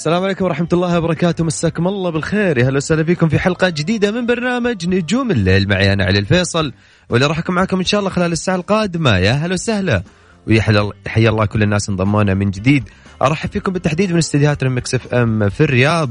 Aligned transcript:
السلام 0.00 0.24
عليكم 0.24 0.44
ورحمة 0.44 0.68
الله 0.72 0.98
وبركاته. 0.98 1.44
مساكم 1.44 1.88
الله 1.88 2.10
بالخير. 2.10 2.58
يا 2.58 2.68
هلا 2.68 2.76
وسهلا 2.76 3.04
فيكم 3.04 3.28
في 3.28 3.38
حلقة 3.38 3.68
جديدة 3.68 4.10
من 4.10 4.26
برنامج 4.26 4.88
نجوم 4.88 5.30
الليل. 5.30 5.68
معي 5.68 5.92
أنا 5.92 6.04
علي 6.04 6.18
الفيصل 6.18 6.72
واللي 7.08 7.26
راح 7.26 7.38
أكون 7.38 7.54
معكم 7.54 7.78
إن 7.78 7.84
شاء 7.84 8.00
الله 8.00 8.10
خلال 8.10 8.32
الساعة 8.32 8.56
القادمة. 8.56 9.16
يا 9.16 9.32
هلا 9.32 9.54
وسهلا. 9.54 10.02
ويحيى 10.46 11.28
الله 11.28 11.44
كل 11.44 11.62
الناس 11.62 11.88
انضمونا 11.88 12.34
من 12.34 12.50
جديد. 12.50 12.88
أرحب 13.22 13.50
فيكم 13.50 13.72
بالتحديد 13.72 14.12
من 14.12 14.18
استديوهات 14.18 14.62
الميكس 14.62 14.94
إف 14.94 15.14
إم 15.14 15.48
في 15.48 15.60
الرياض. 15.60 16.10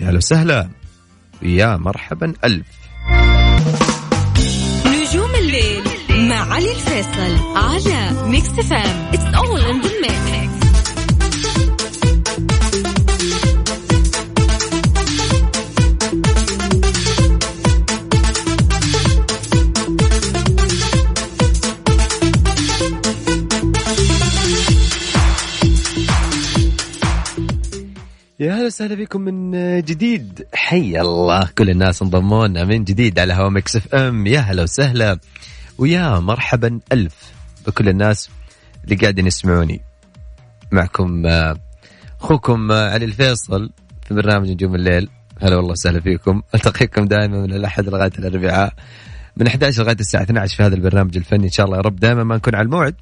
يا 0.00 0.10
هلا 0.10 0.16
وسهلا. 0.16 0.68
يا 1.42 1.76
مرحبا 1.76 2.32
ألف. 2.44 2.66
نجوم 4.86 5.34
الليل 5.34 5.82
مع 6.10 6.54
علي 6.54 6.72
الفيصل 6.72 7.56
على 7.56 8.28
ميكس 8.28 8.48
It's 9.12 9.26
all 9.34 9.56
in 9.70 9.82
the 9.82 9.92
mix. 10.06 10.43
يا 28.40 28.54
هلا 28.54 28.66
وسهلا 28.66 28.94
بكم 28.94 29.20
من 29.20 29.80
جديد. 29.80 30.46
حي 30.54 31.00
الله 31.00 31.48
كل 31.58 31.70
الناس 31.70 32.02
انضمونا 32.02 32.64
من 32.64 32.84
جديد 32.84 33.18
على 33.18 33.32
هوا 33.34 33.48
ميكس 33.48 33.76
إف 33.76 33.94
إم. 33.94 34.26
يا 34.26 34.40
هلا 34.40 34.62
وسهلا. 34.62 35.18
ويا 35.78 36.18
مرحبا 36.18 36.80
ألف 36.92 37.32
بكل 37.66 37.88
الناس 37.88 38.30
اللي 38.84 38.96
قاعدين 38.96 39.26
يسمعوني. 39.26 39.80
معكم 40.72 41.26
آه، 41.26 41.56
أخوكم 42.20 42.72
آه، 42.72 42.90
علي 42.90 43.04
الفيصل 43.04 43.70
في 44.08 44.14
برنامج 44.14 44.50
نجوم 44.50 44.74
الليل. 44.74 45.08
هلا 45.42 45.56
والله 45.56 45.70
وسهلا 45.70 46.00
فيكم. 46.00 46.42
ألتقيكم 46.54 47.04
دائما 47.04 47.40
من 47.40 47.52
الأحد 47.52 47.88
لغاية 47.88 48.12
الأربعاء. 48.18 48.72
من 49.36 49.46
11 49.46 49.82
لغاية 49.82 49.96
الساعة 50.00 50.22
12 50.22 50.56
في 50.56 50.62
هذا 50.62 50.74
البرنامج 50.74 51.16
الفني 51.16 51.44
إن 51.44 51.50
شاء 51.50 51.66
الله. 51.66 51.76
يا 51.76 51.82
رب 51.82 51.96
دائما 51.96 52.24
ما 52.24 52.36
نكون 52.36 52.54
على 52.54 52.64
الموعد. 52.64 52.94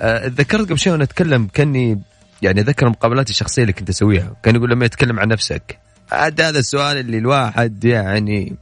آه، 0.00 0.28
تذكرت 0.28 0.68
قبل 0.68 0.78
شوي 0.78 0.92
وأنا 0.92 1.04
أتكلم؟ 1.04 1.46
كأني 1.46 1.98
يعني 2.42 2.60
ذكر 2.60 2.86
المقابلات 2.86 3.30
الشخصية 3.30 3.62
اللي 3.62 3.72
كنت 3.72 3.88
أسويها. 3.88 4.36
كان 4.42 4.56
يقول 4.56 4.70
لما 4.70 4.84
يتكلم 4.84 5.20
عن 5.20 5.28
نفسك. 5.28 5.78
عاد 6.12 6.40
هذا 6.40 6.58
السؤال 6.58 6.96
اللي 6.96 7.18
الواحد 7.18 7.84
يعني 7.84 8.56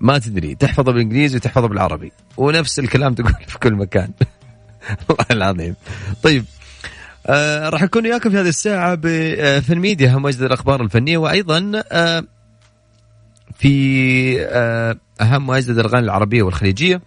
ما 0.00 0.18
تدري. 0.18 0.54
تحفظه 0.54 0.92
بالإنجليزي 0.92 1.36
وتحفظه 1.36 1.68
بالعربي. 1.68 2.12
ونفس 2.36 2.78
الكلام 2.78 3.14
تقول 3.14 3.34
في 3.46 3.58
كل 3.58 3.74
مكان. 3.74 4.10
والله 5.08 5.26
العظيم. 5.30 5.74
طيب. 6.22 6.44
آه 7.26 7.68
راح 7.68 7.82
اكون 7.82 8.06
وياكم 8.06 8.30
في 8.30 8.36
هذه 8.36 8.48
الساعة 8.48 9.00
آه، 9.04 9.60
في 9.60 9.72
الميديا. 9.72 10.12
هم 10.12 10.26
أجدد 10.26 10.42
الأخبار 10.42 10.82
الفنية. 10.82 11.18
وأيضا 11.18 11.82
آه 11.92 12.24
في 13.58 14.46
آه 14.46 14.96
أهم 15.20 15.48
وأجدد 15.48 15.78
الأغاني 15.78 16.04
العربية 16.04 16.42
والخليجية. 16.42 17.00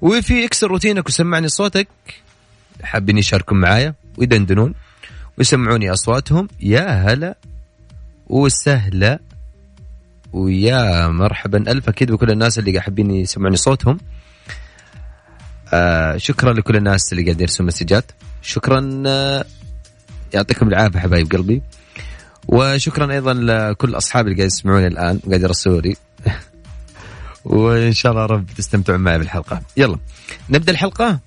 وفي 0.00 0.44
اكسر 0.44 0.66
روتينك 0.66 1.06
وسمعني 1.08 1.48
صوتك. 1.48 1.88
حابين 2.82 3.18
يشاركون 3.18 3.60
معايا؟ 3.60 3.94
ويدندنون 4.18 4.74
ويسمعوني 5.38 5.92
أصواتهم. 5.92 6.48
يا 6.60 6.86
هلا 6.86 7.36
وسهلا 8.26 9.18
ويا 10.32 11.08
مرحبا. 11.08 11.58
ألف 11.58 11.88
أكيد 11.88 12.12
بكل 12.12 12.30
الناس 12.30 12.58
اللي 12.58 12.80
حابين 12.80 13.10
يسمعوني 13.10 13.56
صوتهم. 13.56 13.98
آه 15.72 16.16
شكرا 16.16 16.52
لكل 16.52 16.76
الناس 16.76 17.12
اللي 17.12 17.24
قاعدين 17.24 17.40
يرسلون 17.40 17.66
مسجات. 17.66 18.12
شكرا 18.42 19.02
آه 19.06 19.44
يعطيكم 20.34 20.68
العافية 20.68 20.98
حبايب 20.98 21.32
قلبي. 21.32 21.62
وشكرا 22.48 23.12
أيضا 23.12 23.34
لكل 23.34 23.94
أصحابي 23.94 24.30
اللي 24.30 24.36
قاعد 24.36 24.50
يسمعوني 24.50 24.86
الآن 24.86 25.20
وقاعد 25.24 25.42
يرسلوا 25.42 25.80
لي. 25.80 25.96
وإن 27.44 27.92
شاء 27.92 28.12
الله 28.12 28.26
رب 28.26 28.46
تستمتعون 28.46 29.00
معي 29.00 29.18
بالحلقة. 29.18 29.62
يلا 29.76 29.98
نبدأ 30.50 30.72
الحلقة؟ 30.72 31.20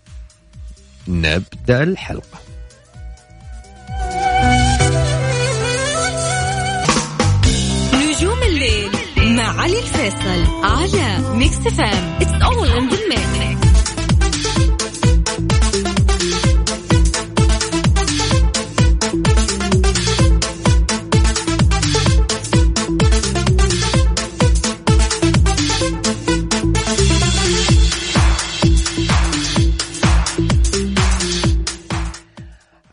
نبدأ 1.07 1.83
الحلقة. 1.83 2.42
الفيصل 10.03 10.63
على 10.63 11.37
ميكس 11.37 11.57
إف 11.57 11.88
إم 11.88 12.19
It's 12.19 12.43
all 12.43 12.63
in 12.63 12.89
the 12.89 12.99
mix. 13.09 13.23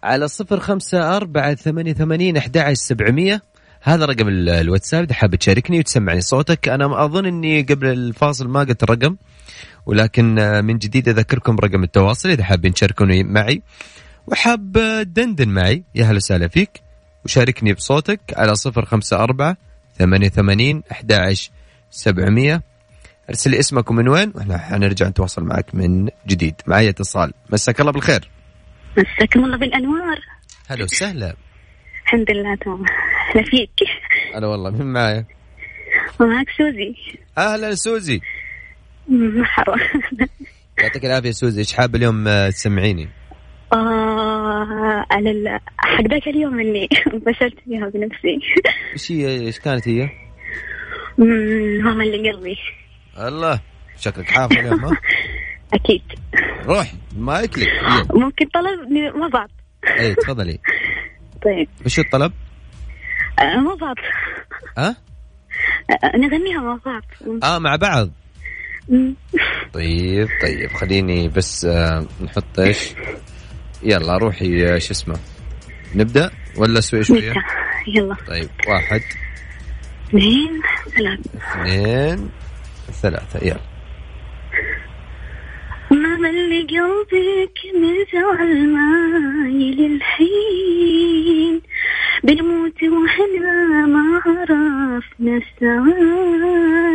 على 0.03 0.28
صفر 0.28 0.60
خمسة 0.60 1.16
أربعة 1.16 1.54
ثمانية 1.54 1.92
ثمانين 1.92 2.37
أحد 2.37 2.72
سبعمية. 2.72 3.49
هذا 3.82 4.04
رقم 4.04 4.28
الواتساب 4.28 5.04
إذا 5.04 5.14
حاب 5.14 5.34
تشاركني 5.34 5.78
وتسمعني 5.78 6.20
صوتك. 6.20 6.68
أنا 6.68 7.04
أظن 7.04 7.26
أني 7.26 7.62
قبل 7.62 7.86
الفاصل 7.86 8.48
ما 8.48 8.60
قلت 8.60 8.82
الرقم 8.82 9.16
ولكن 9.86 10.34
من 10.64 10.78
جديد 10.78 11.08
أذكركم 11.08 11.56
رقم 11.56 11.82
التواصل 11.82 12.28
إذا 12.30 12.44
حابين 12.44 12.74
تشاركوني 12.74 13.22
معي. 13.22 13.62
وحاب 14.26 14.72
دندن 15.02 15.48
معي 15.48 15.82
يا 15.94 16.04
هلا 16.04 16.16
وسهلا 16.16 16.48
فيك 16.48 16.70
وشاركني 17.24 17.72
بصوتك 17.72 18.20
على 18.36 18.54
صفر 18.54 18.84
خمسة 18.84 19.16
أربعة 19.16 19.56
ثمانية 19.98 20.28
ثمانين 20.28 20.82
أحد 20.92 21.34
سبعمية. 21.91 22.62
أرسل 23.30 23.54
اسمك 23.54 23.91
ومن 23.91 24.09
وين 24.09 24.32
وإحنا 24.34 24.59
حنرجع 24.59 25.09
نتواصل 25.09 25.44
معك 25.44 25.74
من 25.74 26.09
جديد. 26.27 26.54
معي 26.66 26.88
اتصال. 26.88 27.32
مساك 27.50 27.80
الله 27.80 27.92
بالخير. 27.92 28.30
مساكم 28.98 29.44
الله 29.44 29.56
بالأنوار. 29.56 30.18
هلا 30.68 30.84
وسهلا. 30.84 31.34
الحمد 32.10 32.30
لله 32.30 32.54
تمام. 32.54 32.84
أهلا 33.30 33.42
فيك. 33.42 33.71
هلا 34.34 34.47
والله 34.47 34.71
مين 34.71 34.92
معايا؟ 34.92 35.24
معك 36.21 36.47
سوزي. 36.59 36.95
أهلا 37.39 37.74
سوزي. 37.74 38.21
مرحبا. 39.09 39.77
يعطيك 40.78 41.04
العافية 41.04 41.30
سوزي 41.30 41.60
إيش 41.60 41.72
حابه 41.72 41.98
اليوم 41.98 42.28
آه، 42.28 42.51
تسمعيني؟ 42.51 43.09
آه 43.72 45.07
على 45.10 45.30
ال... 45.30 45.60
حق 45.78 46.07
ذاك 46.10 46.28
اليوم 46.28 46.60
اللي 46.60 46.89
بشرت 47.27 47.54
فيها 47.65 47.89
بنفسي. 47.89 48.41
إيش 48.92 49.13
هي 49.13 49.28
إيش 49.47 49.59
كانت 49.59 49.89
هي؟ 49.89 50.09
ماما 51.18 52.04
اللي 52.04 52.30
قلبي. 52.30 52.56
الله 53.18 53.60
شكلك 53.98 54.30
حافظ 54.30 54.53
اليوم 54.59 54.84
ها؟ 54.84 54.91
أكيد. 55.74 56.03
روح 56.65 56.92
ما 57.16 57.41
يكلك 57.41 57.68
ممكن 58.15 58.47
طلب 58.47 58.92
مع 59.16 59.28
بعض 59.28 59.51
اي 59.98 60.15
تفضلي. 60.15 60.59
طيب. 61.45 61.69
وش 61.87 61.98
الطلب؟ 61.98 62.33
آه، 63.39 63.57
مع 63.60 63.75
بعض 63.75 63.97
ها؟ 64.78 64.97
آه، 65.91 66.16
نغنيها 66.16 66.60
مع 66.60 66.78
بعض. 66.87 67.03
آه 67.42 67.59
مع 67.59 67.77
بعض. 67.77 68.10
طيب 69.72 70.28
طيب 70.42 70.71
خليني 70.72 71.28
بس 71.28 71.65
آه 71.65 72.07
نحط 72.25 72.59
إيش؟ 72.59 72.95
يلا 73.83 74.16
روحي 74.19 74.75
آه، 74.75 74.78
شو 74.78 74.91
اسمه؟ 74.91 75.19
نبدأ 75.95 76.31
ولا 76.57 76.81
شوي 76.81 77.04
شوية. 77.04 77.34
يلا. 77.87 78.16
طيب 78.28 78.51
واحد. 78.69 79.01
اثنين 80.09 80.60
ثلاثة. 80.97 81.31
اثنين 81.37 82.31
ثلاثة. 83.03 83.47
يلا. 83.47 83.69
من 87.74 87.94
زعل 88.12 88.68
مايل 88.68 89.78
الحين 89.92 91.60
بنموت 92.24 92.82
وإحنا 92.82 93.86
ما 93.86 94.20
عرفنا 94.26 95.40
السعادة. 95.42 96.90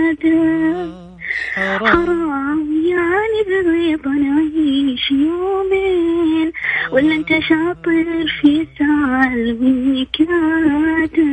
حرام. 1.56 2.62
يعني 2.86 3.40
برضا 3.48 4.10
نعيش 4.10 5.12
يومين. 5.12 6.52
ولا 6.92 7.16
انت 7.16 7.30
شاطر 7.30 8.28
في 8.42 8.68
زعل 8.80 9.58
ونكادة 9.62 11.24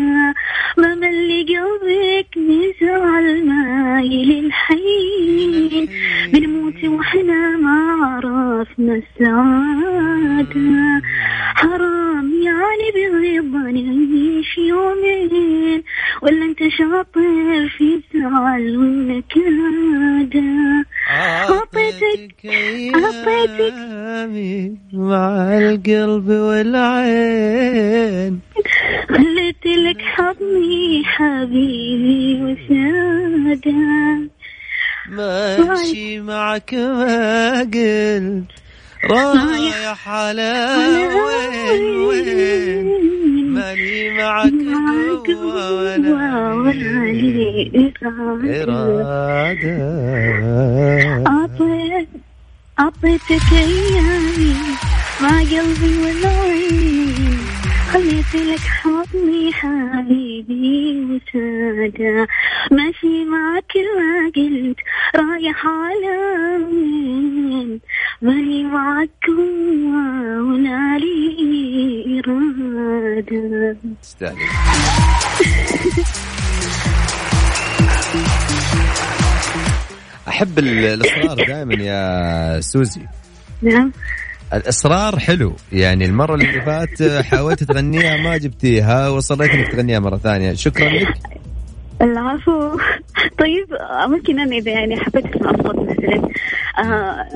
ما 0.79 0.95
ملي 0.95 1.43
قلبك 1.43 2.39
نزعل 2.39 3.47
مايل 3.47 4.45
الحين 4.45 5.89
بنموت 6.33 6.85
وإحنا 6.85 7.57
ما 7.57 8.07
عرفنا 8.07 8.95
السعادة. 8.95 11.03
حرام 11.63 12.29
يعني 12.43 12.87
برضا 13.43 13.71
نعيش 13.71 14.59
يومين. 14.59 15.83
ولا 16.23 16.45
انت 16.45 16.59
شاطر 16.79 17.69
في 17.79 18.01
زعل 18.15 18.77
ونكادة 18.77 20.43
أعطيتك- 21.11 22.47
أعطيتك. 22.95 23.75
أيامي 23.75 24.77
مع 24.93 25.59
القلب 25.59 26.29
والعين. 27.09 28.41
خليت 29.09 29.67
لك 29.67 30.01
حضني 30.03 31.03
حبيبي 31.05 32.43
وسادة 32.43 33.73
ماشي 35.09 36.21
معك 36.21 36.75
ما 36.75 37.61
قلت. 37.61 38.45
رايح 39.05 40.09
على 40.09 40.53
وين 41.15 41.97
وين؟ 41.97 42.87
ماني 43.55 44.11
معك 44.11 44.53
قوة 45.27 45.73
ولا 45.73 46.73
لي 46.73 47.93
إرادة. 48.63 49.77
أعطيت 51.27 52.09
أعطيتك 52.81 53.53
أيامي 53.53 54.55
مع 55.21 55.39
قلبي 55.39 55.99
والعين 56.03 57.52
خليت 57.93 58.35
لك 58.35 58.61
حضني 58.61 59.53
حبيبي 59.53 61.01
وسادة 61.05 62.29
ماشي 62.71 63.25
معك 63.25 63.73
ما 63.97 64.31
قلت 64.37 64.77
رايح 65.17 65.67
على 65.67 66.17
وين 66.65 67.81
ماني 68.23 68.65
معك 68.65 69.29
ولا 69.29 70.99
لي 70.99 72.23
إرادة. 72.25 73.77
تستاهل. 74.03 74.37
أحب 80.29 80.59
ال- 80.59 80.85
الاصرار 80.85 81.47
دائما 81.47 81.75
يا 81.75 82.61
سوزي. 82.61 83.01
نعم. 83.63 83.93
الإصرار 84.55 85.19
حلو. 85.19 85.57
يعني 85.73 86.05
المرة 86.05 86.35
اللي 86.35 86.63
فات 86.63 87.03
حاولت 87.25 87.65
تغنيها 87.65 88.17
ما 88.17 88.37
جبتيها 88.37 89.09
وصريت 89.09 89.51
إنك 89.51 89.69
تغنيها 89.69 89.99
مرة 89.99 90.17
ثانية. 90.17 90.55
شكرا 90.55 90.89
لك. 90.89 91.15
العفو. 92.03 92.79
طيب 93.39 93.67
ممكن 94.09 94.41
أنا 94.41 94.57
إذا 94.57 94.71
يعني 94.71 94.97
حبيت 94.97 95.27
أسمع 95.27 95.51
الصوت 95.51 95.77
مثلا 95.77 96.29
آه 96.79 97.27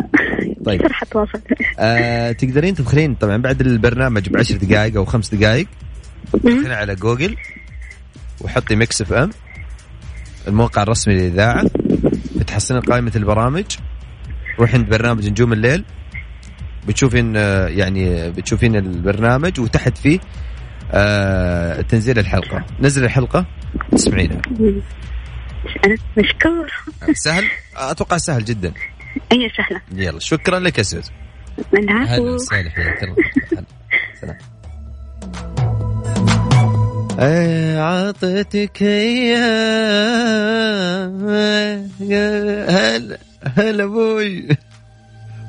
طيب. 0.64 0.80
كيف 0.82 0.90
راح 0.90 1.02
اتواصل؟ 1.02 1.40
آه 1.78 2.32
تقدرين 2.32 2.74
تدخلين 2.74 3.14
طبعا 3.14 3.36
بعد 3.36 3.60
البرنامج 3.60 4.28
بعشر 4.28 4.56
دقائق 4.56 4.96
أو 4.96 5.04
خمس 5.04 5.34
دقائق. 5.34 5.66
تدخلين 6.32 6.72
على 6.72 6.94
جوجل 6.94 7.36
وحطي 8.40 8.76
ميكس 8.76 9.02
إف 9.02 9.12
إم 9.12 9.30
الموقع 10.48 10.82
الرسمي 10.82 11.14
للإذاعة. 11.14 11.64
بتحصلين 12.36 12.80
قائمة 12.80 13.12
البرامج. 13.16 13.64
روحي 14.58 14.76
عند 14.76 14.88
برنامج 14.88 15.28
نجوم 15.28 15.52
الليل. 15.52 15.84
بتشوفين 16.88 17.36
آه، 17.36 17.66
يعني 17.68 18.30
بتشوفين 18.30 18.76
البرنامج 18.76 19.60
وتحت 19.60 19.98
فيه 19.98 20.18
آه 20.92 21.80
تنزيل 21.80 22.18
الحلقة. 22.18 22.64
نزل 22.80 23.04
الحلقة؟ 23.04 23.46
تسمعينها 23.92 24.42
أنا 25.84 25.96
مشكور. 26.18 26.72
سهل؟ 27.12 27.44
أتوقع 27.76 28.16
سهل 28.16 28.44
جدا. 28.44 28.72
أي 29.32 29.50
سهلة. 29.56 29.80
يلا 29.92 30.20
شكرا 30.20 30.58
لك 30.58 30.78
يا 30.78 30.82
سوز 30.82 31.10
العفو 31.74 32.12
هلا 32.12 32.20
وسهلا. 32.34 32.70
حياك 32.70 33.02
الله 33.02 33.16
سلام. 34.20 34.36
عطيتك 37.78 38.82
أيام 38.82 40.26
هلا 42.68 43.18
هلا 43.56 43.84
أبوي؟ 43.84 44.48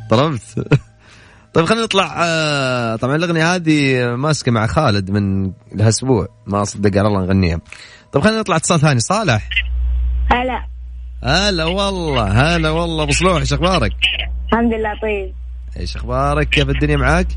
طلبت. 0.10 0.80
طيب 1.58 1.66
خلينا 1.66 1.84
نطلع 1.84 2.16
آه، 2.18 2.96
طبعا 2.96 3.16
الأغنية 3.16 3.56
هذه 3.56 4.06
ماسكة 4.16 4.52
مع 4.52 4.68
خالد 4.68 5.12
من 5.12 5.52
لها 5.76 5.90
أسبوع 5.90 6.28
ما 6.48 6.64
صدق 6.64 7.00
على 7.00 7.08
الله 7.08 7.22
نغنيها. 7.22 7.60
طيب 8.12 8.24
خلينا 8.24 8.40
نطلع 8.40 8.56
اتصال 8.56 8.80
ثاني. 8.80 9.00
صالح. 9.00 9.50
هلا. 10.32 10.68
هلا 11.24 11.66
والله 11.66 12.56
هلا 12.56 12.70
والله. 12.70 13.04
أبو 13.04 13.12
صلوح 13.12 13.38
إيش 13.40 13.54
أخبارك؟ 13.54 13.92
الحمد 14.48 14.74
لله 14.74 15.00
طيب. 15.02 15.34
إيش 15.80 15.96
أخبارك؟ 15.96 16.50
كيف 16.50 16.70
الدنيا 16.70 16.98
معاك؟ 16.98 17.28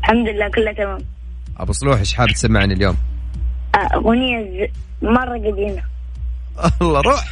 الحمد 0.00 0.28
لله 0.28 0.48
كله 0.48 0.72
تمام. 0.72 0.98
أبو 1.56 1.72
صلوح 1.72 1.98
إيش 1.98 2.14
حابب 2.14 2.30
تسمعني 2.30 2.74
اليوم؟ 2.74 2.96
آه، 3.74 3.94
أغنية 3.94 4.70
مرة 5.02 5.38
قديمة. 5.38 5.82
الله 6.82 7.00
روح. 7.00 7.24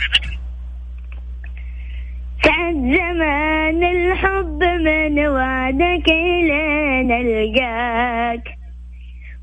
زمان 2.73 3.85
الحب 3.85 4.65
من 4.65 5.27
وعدك 5.27 6.09
لين 6.43 7.13
القاك 7.13 8.49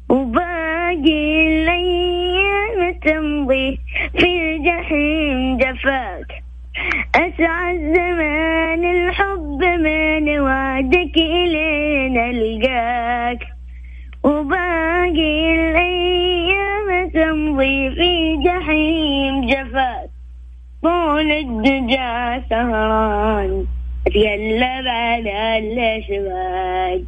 وباقي 0.10 1.48
الأيام 1.48 2.94
تمضي 3.06 3.80
في 4.20 4.26
الجحيم 4.26 5.58
جفاك. 5.58 6.44
اسعد 7.16 7.78
زمان 7.78 8.86
الحب 8.86 9.64
من 9.64 10.40
وعدك 10.40 11.18
لين 11.18 12.18
القاك 12.18 13.48
وباقي 14.24 15.54
الأيام 15.56 17.10
تمضي 17.10 17.90
في 17.90 18.38
جحيم 18.46 19.46
جفاك. 19.46 20.01
طول 20.84 21.32
الدجى 21.32 22.42
سهران 22.50 23.66
اتقلب 24.08 24.88
على 24.88 25.58
الأشواق. 25.58 27.02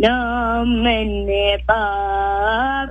نوم 0.00 0.68
مني 0.84 1.56
طار 1.68 2.88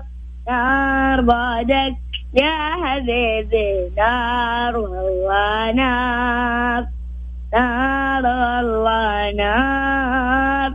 نار 0.48 1.22
بعدك 1.22 1.96
يا 2.34 2.58
حبيبي 2.84 3.92
نار 3.98 4.78
والله 4.78 5.72
نار. 5.72 6.86
نار 7.54 8.26
والله 8.26 9.32
نار. 9.32 10.72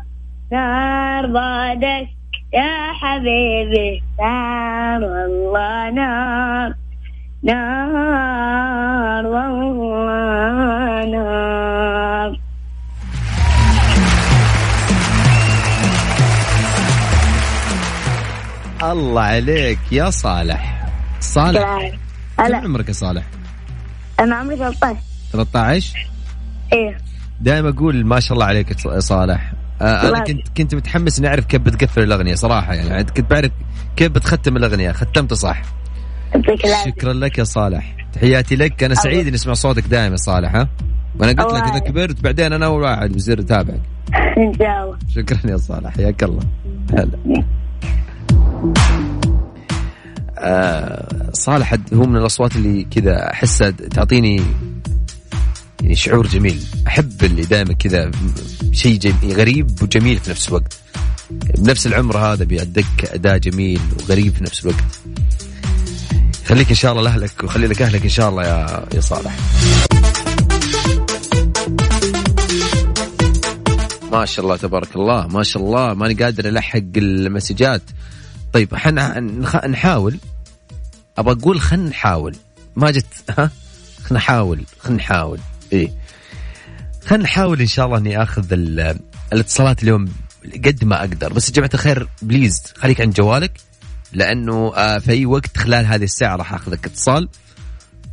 نار 0.52 1.26
بعدك 1.26 2.08
يا 2.52 2.92
حبيبي 3.00 4.02
نار 4.20 5.04
والله 5.04 5.90
نار. 5.90 6.74
نار 7.42 8.81
الله 18.82 19.20
عليك 19.22 19.78
يا 19.92 20.10
صالح. 20.10 20.88
صالح 21.20 21.92
كم 22.38 22.54
عمرك 22.54 22.88
يا 22.88 22.92
صالح؟ 22.92 23.22
أنا 24.20 24.36
عمري 24.36 24.56
13 24.56 24.96
13 25.32 26.10
إيه. 26.72 26.98
دائما 27.40 27.68
أقول 27.68 28.06
ما 28.06 28.20
شاء 28.20 28.32
الله 28.32 28.46
عليك 28.46 28.84
يا 28.86 29.00
صالح. 29.00 29.52
آه 29.82 30.08
أنا 30.08 30.24
كنت 30.24 30.48
كنت 30.56 30.74
متحمس 30.74 31.18
إني 31.18 31.28
أعرف 31.28 31.44
كيف 31.44 31.60
بتقفل 31.60 32.02
الأغنية 32.02 32.34
صراحة 32.34 32.74
يعني. 32.74 33.04
كنت 33.04 33.30
بعرف 33.30 33.50
كيف 33.96 34.12
بتختم 34.12 34.56
الأغنية. 34.56 34.92
ختمتها 34.92 35.36
صح؟ 35.36 35.62
شكرا 36.86 37.12
لك 37.12 37.38
يا 37.38 37.44
صالح. 37.44 37.96
تحياتي 38.12 38.56
لك. 38.56 38.84
أنا 38.84 38.94
سعيد 38.94 39.26
إني 39.26 39.36
أسمع 39.36 39.54
صوتك 39.54 39.86
دائما 39.86 40.16
صالح 40.16 40.54
ها؟ 40.54 40.68
وأنا 41.20 41.42
قلت 41.42 41.54
لك 41.54 41.62
إذا. 41.62 41.78
كبرت 41.78 42.20
بعدين 42.20 42.52
أنا 42.52 42.66
اول 42.66 42.82
واحد 42.82 43.12
بصير 43.12 43.40
أتابعك. 43.40 43.80
إن 44.38 44.52
شاء 44.58 44.84
الله. 44.84 44.98
شكرا 45.08 45.50
يا 45.50 45.56
صالح. 45.56 45.94
حياك 45.94 46.22
الله. 46.22 46.42
هلا. 46.92 47.42
آه 50.38 51.31
صالح 51.33 51.76
هو 51.95 52.07
من 52.07 52.16
الأصوات 52.16 52.57
اللي 52.57 52.85
كذا 52.85 53.31
احسها 53.33 53.71
تعطيني 53.71 54.42
يعني 55.83 55.95
شعور 55.95 56.26
جميل. 56.26 56.62
أحب 56.87 57.25
اللي 57.25 57.42
دائما 57.42 57.73
كذا 57.73 58.11
شيء 58.73 59.14
غريب 59.25 59.83
وجميل 59.83 60.19
في 60.19 60.31
نفس 60.31 60.49
الوقت. 60.49 60.81
بنفس 61.59 61.87
العمر 61.87 62.19
هذا 62.19 62.45
بيأدك 62.45 63.04
أداء 63.04 63.38
جميل 63.38 63.81
وغريب 64.00 64.35
في 64.35 64.45
نفس 64.45 64.64
الوقت. 64.64 64.85
خليك 66.47 66.69
إن 66.69 66.75
شاء 66.75 66.92
الله 66.92 67.02
لأهلك 67.02 67.45
وخلي 67.45 67.66
لك 67.66 67.83
أهلك 67.83 68.02
إن 68.02 68.09
شاء 68.09 68.28
الله 68.28 68.42
يا 68.42 68.87
يا 68.95 69.00
صالح. 69.00 69.37
ما 74.12 74.25
شاء 74.25 74.45
الله 74.45 74.57
تبارك 74.57 74.97
الله 74.97 75.26
ما 75.26 75.42
شاء 75.42 75.62
الله 75.62 75.95
ماني 75.95 76.14
قادر 76.14 76.49
ألحق 76.49 76.83
المسجات. 76.97 77.83
طيب 78.52 78.75
إحنا 78.75 79.21
نحاول. 79.66 80.18
أبغى 81.18 81.35
أقول 81.35 81.61
خلينا 81.61 81.88
نحاول. 81.88 82.37
ما 82.76 82.90
جت 82.90 83.06
ها؟ 83.30 83.50
خلينا 84.02 84.14
نحاول 84.18 84.64
خلينا 84.80 84.99
نحاول. 84.99 85.38
إيه. 85.73 85.92
خلينا 87.06 87.25
نحاول 87.25 87.61
إن 87.61 87.66
شاء 87.66 87.87
الله 87.87 87.99
إني 87.99 88.23
آخذ 88.23 88.52
ال- 88.52 88.99
الاتصالات 89.32 89.82
اليوم 89.82 90.09
قد 90.64 90.85
ما 90.85 91.00
أقدر. 91.00 91.32
بس 91.32 91.49
يا 91.49 91.54
جماعة 91.54 91.71
الخير 91.75 92.09
بليز 92.23 92.62
خليك 92.76 93.00
عند 93.00 93.14
جوالك 93.14 93.61
لأنه 94.12 94.73
آه، 94.76 94.99
في 94.99 95.11
أي 95.12 95.26
وقت 95.26 95.56
خلال 95.59 95.87
هذه 95.87 96.04
الساعة 96.04 96.37
راح 96.37 96.54
آخذك 96.54 96.87
اتصال 96.87 97.28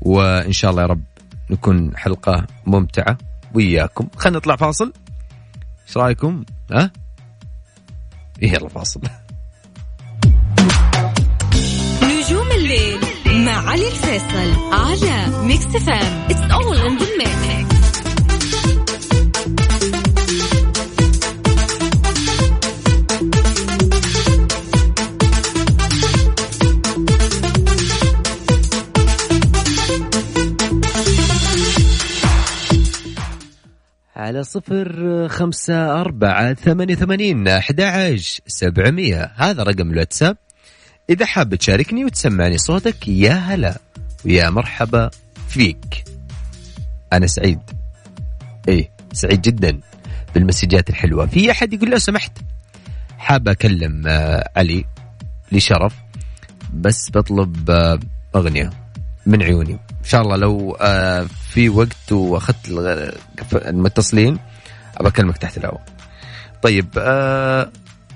وإن 0.01 0.51
شاء 0.51 0.71
الله 0.71 0.81
يا 0.81 0.87
رب 0.87 1.03
نكون 1.49 1.97
حلقة 1.97 2.47
ممتعة 2.65 3.17
وياكم. 3.53 4.07
خلينا 4.17 4.37
نطلع 4.37 4.55
فاصل. 4.55 4.93
إيش 5.87 5.97
رأيكم؟ 5.97 6.43
ها؟ 6.71 6.91
إيه، 8.41 8.53
يلا 8.53 8.69
فاصل. 8.69 9.01
الليل 12.69 12.99
مع 13.45 13.69
علي 13.69 13.87
الفيصل 13.87 14.73
على 14.73 15.43
ميكس 15.43 15.65
إف 15.65 15.96
إم 15.96 16.27
It's 16.29 16.51
all 16.51 16.77
in 16.77 16.97
على 34.15 34.43
صفر 34.43 35.27
خمسة 35.27 36.01
أربعة 36.01 36.53
ثمانية 36.53 36.95
ثمانين 36.95 37.47
أحد 37.47 37.81
عشر 37.81 38.41
سبعمية. 38.47 39.31
هذا 39.35 39.63
رقم 39.63 39.91
الواتساب. 39.91 40.37
إذا 41.09 41.25
حاب 41.25 41.55
تشاركني 41.55 42.05
وتسمعني 42.05 42.57
صوتك 42.57 43.07
يا 43.07 43.33
هلا 43.33 43.77
ويا 44.25 44.49
مرحبا 44.49 45.09
فيك. 45.47 46.03
أنا 47.13 47.27
سعيد. 47.27 47.59
إيه 48.67 48.89
سعيد 49.13 49.41
جدا 49.41 49.79
بالمسجات 50.35 50.89
الحلوة. 50.89 51.25
في 51.25 51.51
أحد 51.51 51.73
يقول 51.73 51.89
لو 51.91 51.97
سمحت 51.99 52.31
حاب 53.17 53.47
أكلم 53.47 54.03
آه، 54.07 54.49
علي 54.55 54.85
لشرف 55.51 55.93
بس 56.73 57.09
بطلب 57.13 57.69
آه، 57.71 57.99
أغنية 58.35 58.69
من 59.25 59.43
عيوني. 59.43 59.73
إن 59.73 60.05
شاء 60.05 60.21
الله 60.21 60.35
لو 60.35 60.71
آه 60.81 61.27
في 61.49 61.69
وقت 61.69 62.11
وأخذت 62.11 62.67
الغ- 62.69 63.11
المتصلين 63.53 64.39
أبى 64.97 65.09
أكلمك 65.09 65.37
تحت 65.37 65.57
الهواء. 65.57 65.81
طيب 66.61 66.87
آه 66.97 67.71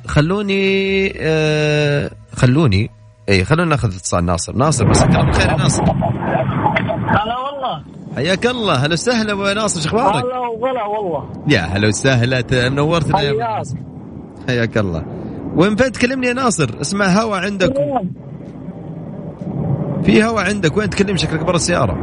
خلوني 0.08 1.14
آه 1.18 2.12
خلوني 2.36 2.90
اي 3.30 3.44
خلونا 3.44 3.70
ناخذ 3.70 3.88
اتصال. 3.88 4.26
ناصر 4.26 4.56
ناصر 4.56 4.88
مساك 4.88 5.10
الله 5.10 5.26
بالخير 5.26 5.52
يا 5.52 5.58
ناصر. 5.58 5.84
هلا 5.84 7.38
والله. 7.38 7.84
حياك 8.16 8.46
الله. 8.46 8.74
هلا 8.74 8.94
وسهلا 8.94 9.32
أبو 9.32 9.44
ناصر 9.44 9.82
شو 9.82 9.98
أخبارك؟ 9.98 10.26
هلا 10.26 10.38
وغلا 10.38 10.84
والله. 10.84 11.30
يا 11.48 11.60
هلا 11.60 11.88
وسهلا 11.88 12.44
منورتنا 12.70 13.22
يا 13.22 13.30
حياك. 13.30 13.58
ناصر. 13.58 13.78
حياك 14.48 14.78
الله. 14.78 15.06
وين 15.56 15.76
فين 15.76 15.92
تكلمني 15.92 16.28
يا 16.28 16.34
ناصر؟ 16.34 16.82
اسمع 16.82 17.06
هوا 17.06 17.38
عندك. 17.38 17.74
في 20.04 20.24
هوا 20.24 20.42
عندك. 20.42 20.78
وين 20.78 20.90
تكلم 20.90 21.18
شكلك 21.18 21.44
برا 21.44 21.56
السيارة؟ 21.56 21.94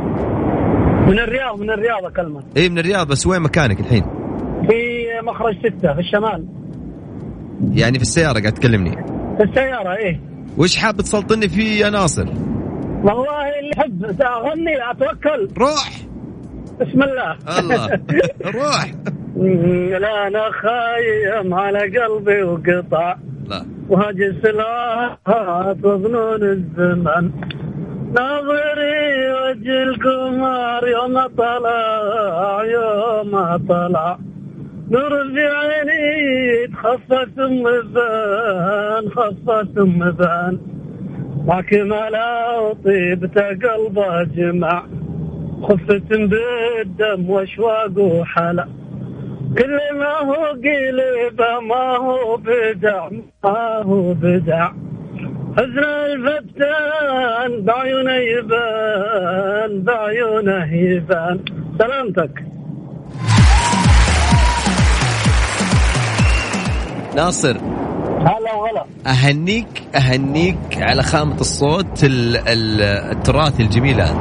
من 1.07 1.19
الرياض 1.19 1.59
من 1.59 1.71
الرياض 1.71 2.05
أكلمك. 2.05 2.45
اي 2.57 2.69
من 2.69 2.79
الرياض 2.79 3.07
بس 3.07 3.27
وين 3.27 3.43
مكانك 3.43 3.81
الحين؟ 3.81 4.03
في 4.69 5.07
مخرج 5.23 5.59
ستة 5.59 5.95
في 5.95 6.01
الشمال. 6.01 6.60
يعني 7.73 7.99
في 7.99 8.03
السيارة 8.03 8.41
قاعد 8.41 8.53
تكلمني. 8.53 8.97
في 9.37 9.43
السيارة 9.43 9.97
إيه. 9.97 10.21
وش 10.59 10.77
حاب 10.77 10.97
تسلطني 10.97 11.49
فيه 11.49 11.85
يا 11.85 11.91
ناصر؟ 11.91 12.27
والله 13.03 13.49
اللي 13.59 13.71
يحب 13.77 14.23
أغني 14.23 14.91
أتوكل. 14.91 15.49
روح. 15.59 15.91
بسم 16.81 17.03
الله. 17.03 17.37
الله. 17.59 17.89
روح. 18.61 18.93
لا 20.01 20.27
أنا 20.27 20.51
خايم 20.63 21.55
على 21.55 21.79
قلبي 21.79 22.43
وقطع. 22.43 23.17
لا. 23.49 23.67
وهاجس 23.89 24.45
الآهات 24.45 25.85
وظنون 25.85 26.43
الزمن 26.43 27.31
ناظري 28.15 29.31
وجه 29.33 29.83
القمر 29.83 30.89
يوم 30.89 31.27
طلع 31.27 32.65
يوم 32.65 33.57
طلع. 33.69 34.19
نور 34.91 35.11
في 35.11 35.47
عيني 35.47 36.67
تخفى 36.67 37.27
ثم 37.37 37.63
بان 37.95 39.11
خفى 39.11 39.67
ثم 39.75 40.11
بان 40.11 40.59
معك 41.47 41.75
ملا 41.75 42.73
طيبت 42.85 43.39
قلبه 43.39 44.23
جمع 44.23 44.83
خفة 45.63 46.09
بالدم 46.11 47.31
وأشواق 47.31 47.99
وحلا. 47.99 48.67
كل 49.59 49.79
ما 49.95 50.19
هو 50.19 50.45
قلب 50.45 51.41
ما 51.63 51.97
هو 51.97 52.37
بدع 52.37 53.09
ما 53.45 53.83
هو 53.83 54.15
بدع. 54.15 54.71
حزن 55.57 55.85
الفتان 55.85 57.65
بعيونه 57.65 58.15
يبان 58.15 59.83
بعيونه 59.83 60.75
يبان. 60.75 61.41
سلامتك. 61.79 62.50
ناصر. 67.25 67.57
هلا 68.21 68.55
وغلا 68.55 68.85
أهنيك 69.07 69.83
أهنيك 69.97 70.57
على 70.77 71.03
خامة 71.03 71.41
الصوت 71.41 72.05
ال 72.05 72.37
ال 72.37 72.81
التراثي 73.17 73.63
الجميل 73.63 74.01
هذا 74.01 74.13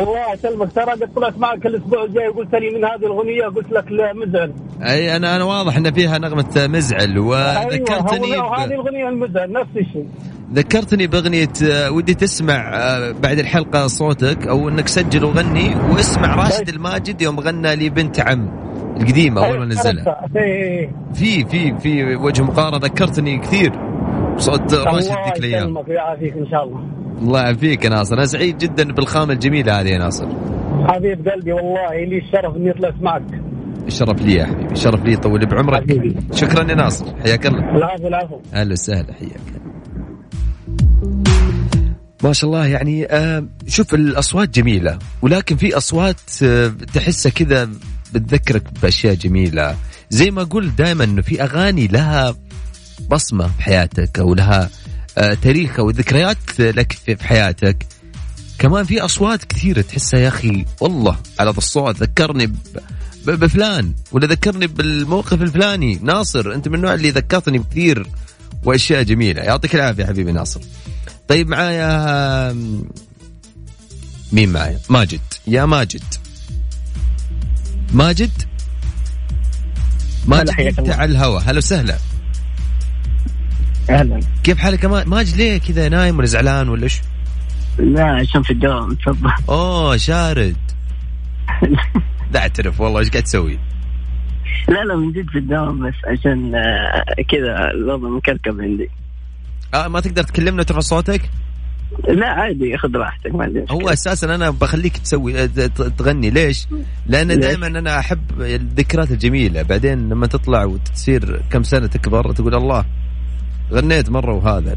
الله 0.00 0.32
يسلمك. 0.34 0.72
ترى 0.72 0.84
قلت 0.92 1.18
لك 1.18 1.38
معك 1.38 1.66
الأسبوع 1.66 2.04
الجاي 2.04 2.28
قلت 2.28 2.54
لي 2.54 2.70
من 2.70 2.84
هذه 2.84 3.06
الأغنية 3.06 3.44
قلت 3.56 3.72
لك 3.72 3.92
لا 3.92 4.12
مزعل 4.12 4.52
أي 4.82 5.16
أنا 5.16 5.36
أنا 5.36 5.44
واضح 5.44 5.76
إن 5.76 5.92
فيها 5.92 6.18
نغمة 6.18 6.46
مزعل 6.56 7.18
وذكرتني 7.18 8.36
هو- 8.38 8.54
هذه. 8.54 8.64
الأغنية 8.64 9.08
المزعل 9.08 9.52
نفس 9.52 9.70
الشيء. 9.76 10.06
ذكرتني 10.54 11.06
بأغنية 11.06 11.48
آه، 11.64 11.90
ودي 11.90 12.14
تسمع 12.14 12.74
آه، 12.74 13.10
بعد 13.12 13.38
الحلقة 13.38 13.86
صوتك 13.86 14.46
أو 14.46 14.68
إنك 14.68 14.88
سجل 14.88 15.24
وغني 15.24 15.74
واسمع 15.90 16.34
راشد 16.34 16.68
الماجد 16.68 17.22
يوم 17.22 17.40
غنى 17.40 17.76
لي 17.76 17.88
بنت 17.90 18.20
عم. 18.20 18.61
القديمة 19.02 19.46
اول 19.46 19.58
ما 19.58 19.64
نزلها. 19.64 20.04
عرفتها. 20.08 20.42
إيه، 20.42 20.80
إيه. 20.80 20.90
في 21.14 21.44
في 21.44 21.78
في 21.78 22.16
وجه 22.16 22.42
مقارنة 22.42 22.78
ذكرتني 22.78 23.38
كثير. 23.38 23.72
صوت 24.36 24.74
راشد 24.74 25.10
الله 25.10 25.24
ذيك 25.26 25.38
الأيام. 25.38 25.62
يسلمك 25.62 25.88
ويعافيك 25.88 26.32
إن 26.36 26.46
شاء 26.50 26.64
الله. 26.64 26.80
الله 27.22 27.40
يعافيك 27.40 27.84
يا 27.84 27.90
ناصر. 27.90 28.14
أنا 28.14 28.24
سعيد 28.26 28.58
جدا 28.58 28.92
بالخامة 28.92 29.32
الجميلة 29.32 29.80
هذه 29.80 29.88
يا 29.88 29.98
ناصر. 29.98 30.28
حبيب 30.88 31.28
قلبي 31.28 31.52
والله 31.52 32.04
لي 32.04 32.18
الشرف 32.18 32.56
إني 32.56 32.72
طلعت 32.72 33.02
معك. 33.02 33.22
الشرف 33.86 34.22
لي 34.22 34.34
يا 34.34 34.44
حبيبي 34.44 34.72
الشرف 34.72 35.04
لي 35.04 35.16
طول 35.16 35.46
بعمرك. 35.46 35.82
حبيبي. 35.82 36.16
شكرا 36.32 36.70
يا 36.70 36.74
ناصر. 36.74 37.06
حياك 37.22 37.46
الله. 37.46 37.76
العفو 37.76 38.08
العفو. 38.08 38.40
أهلا 38.54 38.72
وسهلا 38.72 39.12
حياك 39.12 39.62
ما 42.24 42.32
شاء 42.32 42.50
الله 42.50 42.66
يعني 42.66 43.06
آه 43.06 43.44
شوف 43.66 43.94
الأصوات 43.94 44.48
جميلة 44.48 44.98
ولكن 45.22 45.56
في 45.56 45.76
أصوات 45.76 46.20
آه 46.42 46.72
تحسها 46.94 47.32
كذا 47.32 47.68
بتذكرك 48.14 48.62
بأشياء 48.82 49.14
جميلة. 49.14 49.76
زي 50.10 50.30
ما 50.30 50.42
أقول 50.42 50.74
دائما 50.74 51.04
إنه 51.04 51.22
في 51.22 51.42
أغاني 51.42 51.86
لها 51.86 52.34
بصمة 53.10 53.46
في 53.46 53.62
حياتك 53.62 54.18
أو 54.18 54.34
لها 54.34 54.70
آه 55.18 55.34
تاريخ 55.34 55.78
أو 55.78 55.90
ذكريات 55.90 56.60
لك 56.60 56.92
في 56.92 57.24
حياتك. 57.24 57.86
كمان 58.58 58.84
في 58.84 59.00
أصوات 59.00 59.44
كثيرة 59.44 59.80
تحسها 59.80 60.20
يا 60.20 60.28
أخي 60.28 60.64
والله 60.80 61.18
على 61.38 61.50
ذا 61.50 61.58
الصوت. 61.58 61.96
ذكرني 62.02 62.52
بفلان 63.26 63.94
ولا 64.12 64.26
ذكرني 64.26 64.66
بالموقف 64.66 65.42
الفلاني. 65.42 65.98
ناصر 66.02 66.54
أنت 66.54 66.68
من 66.68 66.74
النوع 66.74 66.94
اللي 66.94 67.10
ذكرتني 67.10 67.58
بكثير 67.58 68.06
وأشياء 68.64 69.02
جميلة. 69.02 69.42
يعطيك 69.42 69.74
العافية 69.74 70.04
حبيبي 70.04 70.32
ناصر. 70.32 70.60
طيب 71.28 71.48
معايا 71.48 72.52
مين 74.32 74.52
معايا؟ 74.52 74.80
ماجد. 74.88 75.20
يا 75.46 75.64
ماجد. 75.64 76.02
ماجد 77.92 78.30
ماجد 80.26 80.50
أنت. 80.78 80.90
على 80.90 81.10
الهوا 81.12 81.40
هلا 81.40 81.58
وسهلا 81.58 81.96
أهلا 83.90 84.20
كيف 84.44 84.58
حالك 84.58 84.84
يا 84.84 84.88
ما- 84.88 85.04
ماجد 85.04 85.36
ليه 85.36 85.58
كذا 85.58 85.88
نايم 85.88 86.18
ولا 86.18 86.26
زعلان 86.26 86.68
ولا 86.68 86.82
إيش؟ 86.82 87.00
لا 87.78 88.04
عشان 88.04 88.42
في 88.42 88.50
الدوام 88.50 88.94
تفضل 88.94 89.30
أوه 89.48 89.96
شارد 89.96 90.56
لا 92.32 92.40
أعترف 92.40 92.80
والله 92.80 93.00
إيش 93.00 93.10
قاعد 93.10 93.22
تسوي؟ 93.22 93.58
لا 94.68 94.84
لا 94.84 94.96
من 94.96 95.12
جد 95.12 95.30
في 95.30 95.38
الدوام 95.38 95.88
بس 95.88 95.94
عشان 96.04 96.54
آه، 96.54 97.22
كذا 97.30 97.70
الوضع 97.70 98.08
مكركب 98.08 98.60
عندي 98.60 98.90
آه 99.74 99.88
ما 99.88 100.00
تقدر 100.00 100.22
تكلمنا 100.22 100.60
وترفع 100.60 100.80
صوتك؟ 100.80 101.30
لا 102.08 102.26
عادي 102.26 102.78
خذ 102.78 102.96
راحتك 102.96 103.34
ما 103.34 103.44
عندي 103.44 103.64
هو. 103.70 103.88
أساسا 103.88 104.34
أنا 104.34 104.50
بخليك 104.50 104.96
تسوي 104.96 105.48
ت- 105.48 105.82
تغني 105.98 106.30
ليش؟ 106.30 106.66
لأن؟ 107.06 107.40
دائما 107.40 107.66
أنا 107.66 107.98
أحب 107.98 108.42
الذكريات 108.42 109.10
الجميلة 109.10 109.62
بعدين 109.62 110.08
لما 110.08 110.26
تطلع 110.26 110.64
وتصير 110.64 111.42
كم 111.50 111.62
سنة 111.62 111.86
تكبر 111.86 112.32
تقول 112.32 112.54
الله 112.54 112.84
غنيت 113.72 114.10
مرة 114.10 114.34
وهذا 114.34 114.76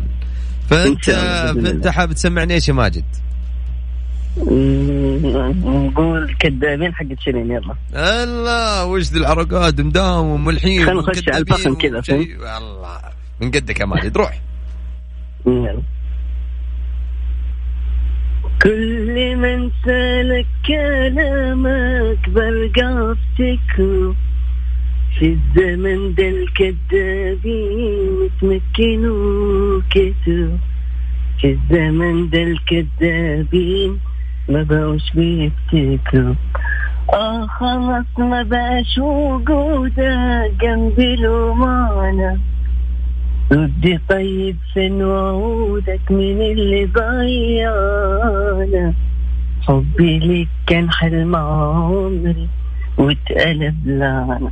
فأنت 0.70 1.06
فأنت. 1.06 1.88
حابب 1.88 2.14
تسمعني 2.14 2.54
إيش 2.54 2.70
يا 2.70 2.74
ماجد؟ 2.74 3.04
نقول 5.66 6.36
كذابين 6.40 6.94
حق 6.96 7.06
شيرين 7.20 7.52
يلا 7.52 7.76
الله 8.24 8.86
وش 8.86 9.04
ذي 9.04 9.20
العرقات 9.20 9.82
مداوم 9.82 10.28
وملحين 10.30 10.86
خلنا 10.86 11.02
نخش 11.02 11.30
على 11.30 11.38
الفخم 11.38 11.76
كذا، 11.76 12.02
الله 12.58 13.00
من 13.42 13.52
قدك 13.52 13.80
يا 13.80 13.86
ماجد 13.86 14.18
روح 14.18 14.42
يلا. 15.48 15.82
كل 18.66 19.36
من 19.36 19.70
سألك 19.86 20.46
كلامك 20.68 22.30
بلقى 22.30 23.12
افتكره 23.12 24.16
في 25.20 25.26
الزمن 25.38 26.14
ده 26.16 26.28
الكذابين 26.30 28.26
يتمكنوا 28.26 29.82
كتروا 29.90 30.58
في 31.42 31.48
الزمن 31.52 32.30
ده 32.30 32.44
الكذابين 32.44 34.00
ما 34.50 34.64
بقوش 34.64 35.12
بيفتكروا. 35.16 36.36
آه 37.14 37.48
خلاص 37.48 38.06
ما 38.18 38.44
بقاش 38.44 38.98
وجودك 38.98 40.52
جنبي 40.62 41.16
له 41.16 41.54
معنى 41.54 42.40
ردي 43.52 44.00
طيب 44.10 44.56
فين 44.74 45.04
وعودك 45.04 46.12
من 46.12 46.42
اللي 46.42 46.86
ضيعنا؟ 46.86 48.94
حبي 49.62 50.20
ليك 50.20 50.48
كان 50.68 50.92
حلم 50.92 51.36
عمري 51.36 52.48
واتقلب 52.98 53.76
لعنة 53.86 54.52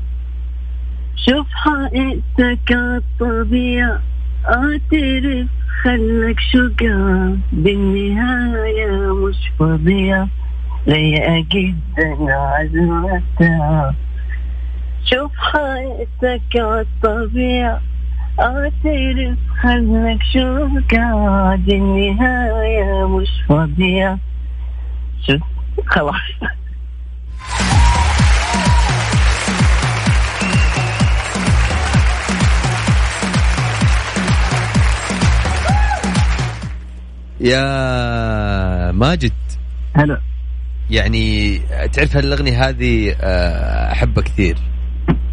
شوف 1.15 1.47
حقيقتك 1.53 2.71
عالطبيعة 2.71 3.99
اعترف 4.45 5.47
خلك 5.83 6.39
شجاع. 6.39 7.33
بالنهاية 7.53 9.13
مش 9.13 9.51
فظيع 9.59 10.27
ضيقة 10.89 11.45
جدا 11.51 12.33
عالمتاع 12.33 13.93
شوف 15.05 15.31
حقيقتك 15.37 16.41
عالطبيعة 16.55 17.81
أعترف 18.39 19.37
خلك 19.63 20.19
شجاع 20.33 21.55
دي 21.55 21.75
النهاية 21.75 23.07
مش 23.07 23.29
فظيع 23.49 24.17
شوف 25.27 25.41
خلاص. 25.85 26.15
يا 37.39 38.91
ماجد. 38.91 39.31
هلا. 39.95 40.21
يعني 40.89 41.57
تعرف 41.93 42.17
هالاغنية 42.17 42.69
هذه 42.69 43.15
آه، 43.21 43.91
أحبها 43.91 44.23
كثير. 44.23 44.57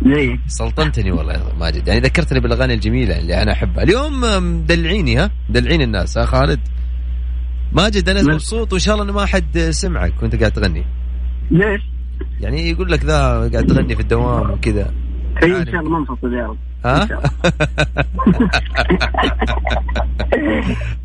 ليه 0.03 0.39
سلطنتني 0.47 1.13
والله 1.13 1.33
يا 1.33 1.43
ماجد 1.59 1.89
يعني 1.89 2.01
ذكرتني 2.01 2.41
بالأغاني 2.41 2.75
الجميلة 2.75 3.19
اللي 3.19 3.43
أنا 3.43 3.53
أحبها. 3.53 3.83
اليوم 3.83 4.21
مدلعيني 4.61 5.19
ها؟ 5.19 5.31
مدلعين 5.49 5.83
الناس 5.83 6.19
ها 6.19 6.25
خالد؟ 6.25 6.61
ماجد 7.73 8.09
أنا. 8.09 8.23
مبسوط 8.23 8.73
وإن 8.73 8.81
شاء 8.81 8.95
الله 8.95 9.05
انه 9.05 9.13
ما 9.13 9.27
حد 9.27 9.59
سمعك 9.59 10.23
وأنت 10.23 10.37
قاعد 10.37 10.53
تغني. 10.53 10.85
ليش؟ 11.51 11.81
يعني 12.41 12.71
يقول 12.71 12.93
لك 12.93 13.05
ذا 13.05 13.51
قاعد 13.53 13.67
تغني 13.67 13.95
في 13.97 14.03
الدوام 14.03 14.51
وكذا. 14.51 14.95
هي 15.43 15.57
إن. 15.57 15.67
شاء 15.67 15.81
الله 15.81 15.99
منفصل 15.99 16.35
يا 16.35 16.47
رب. 16.47 16.59
ها؟ 16.85 17.09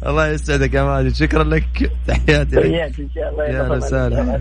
الله. 0.05 0.27
يسعدك 0.27 0.73
يا 0.73 0.83
ماجد. 0.83 1.13
شكرا 1.13 1.43
لك. 1.43 1.91
تحياتي 2.07 2.55
لك. 2.55 2.63
حياك 2.63 2.99
إن 2.99 3.09
شاء 3.15 3.29
الله 3.31 3.43
يا. 3.43 3.69
وسهلا. 3.69 4.39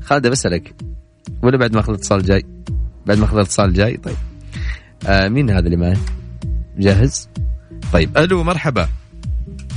خالد 0.06 0.26
بسألك. 0.26 0.95
ولا 1.42 1.56
بعد 1.56 1.74
ما 1.74 1.80
أخذ 1.80 1.88
الاتصال 1.92 2.22
جاي؟ 2.22 2.44
بعد 3.06 3.18
ما 3.18 3.24
أخذ 3.24 3.36
الاتصال 3.36 3.72
جاي 3.72 3.96
طيب. 3.96 4.16
آه 5.06 5.28
مين 5.28 5.50
هذا 5.50 5.66
اللي 5.66 5.76
معي 5.76 5.96
جاهز؟ 6.78 7.28
طيب 7.92 8.18
ألو 8.18 8.42
مرحبا. 8.42 8.88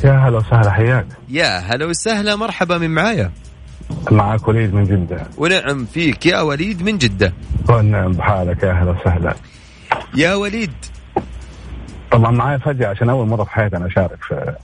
يا 0.04 0.12
هلا 0.12 0.38
وسهلا 0.38 0.72
حياك. 0.72 1.06
يا 1.30 1.58
هلا 1.60 1.86
وسهلا 1.86 2.36
مرحبا 2.36 2.78
من 2.78 2.90
معايا؟ 2.90 3.32
معك 4.12 4.48
وليد 4.48 4.74
من 4.74 4.84
جدة. 4.84 5.28
ونعم 5.38 5.86
فيك 5.86 6.26
يا 6.26 6.42
وليد 6.42 6.82
من 6.84 6.98
جدة. 6.98 7.34
ونعم 7.70 8.12
بحالك 8.12 8.64
يا 8.64 8.72
هلا 8.74 8.92
وسهلا. 8.92 9.36
يا 10.16 10.36
وليد. 10.36 10.72
طبعا 12.12 12.32
معايا 12.32 12.58
فجأة 12.58 12.88
عشان 12.88 13.10
أول 13.10 13.28
مرة 13.28 13.44
في 13.44 13.50
حياتي 13.50 13.78
أنا 13.78 13.88
أشارك 13.88 14.24
في 14.24 14.56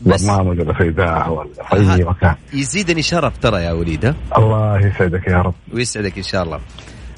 بس 0.00 0.24
برنامج 0.24 0.60
ولا 0.60 0.72
في 0.74 0.88
إذاعة 0.88 1.30
ولا 1.30 1.48
في 1.70 1.76
هذا- 1.76 2.04
مكان. 2.10 2.34
يزيدني 2.52 3.02
شرف 3.02 3.38
ترى 3.38 3.62
يا 3.64 3.72
وليد 3.72 4.06
ها؟ 4.06 4.14
الله 4.38 4.86
يسعدك 4.86 5.26
يا 5.28 5.42
رب. 5.42 5.54
ويسعدك 5.74 6.16
إن 6.16 6.22
شاء 6.22 6.42
الله. 6.42 6.60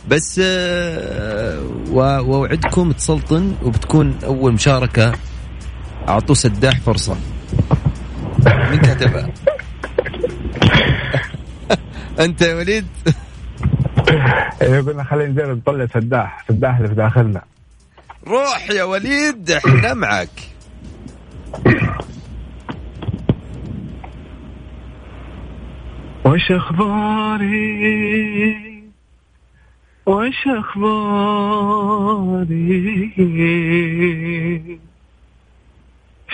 بس 0.08 0.40
آه، 0.44 1.62
واوعدكم 1.90 2.92
تسلطن 2.92 3.54
وبتكون 3.62 4.18
أول 4.24 4.52
مشاركة. 4.52 5.12
أعطوه 6.08 6.36
سداح 6.36 6.80
فرصة. 6.80 7.16
من 8.70 8.78
كتبها 8.78 9.28
أنت 12.20 12.42
يا 12.42 12.54
وليد؟ 12.54 12.86
إيه، 14.62 14.80
قلنا 14.80 15.04
خلينا 15.04 15.30
نجرب 15.30 15.56
نطلع 15.56 15.86
سداح. 15.86 16.44
سداح 16.48 16.76
اللي 16.76 16.88
في 16.88 16.94
داخلنا. 16.94 17.42
روح 18.26 18.70
يا 18.70 18.84
وليد 18.84 19.50
إحنا 19.50 19.94
معك. 19.94 20.28
وش 26.24 26.52
أخباري؟ 26.52 28.12
وش 30.06 30.46
أخباري؟ 30.46 30.92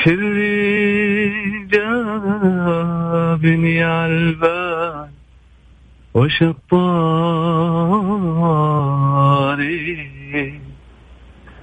شو 0.04 0.10
اللي 0.10 1.66
جابني 1.72 3.82
عالبال 3.84 5.08
وش 6.14 6.42
الطاري 6.42 6.88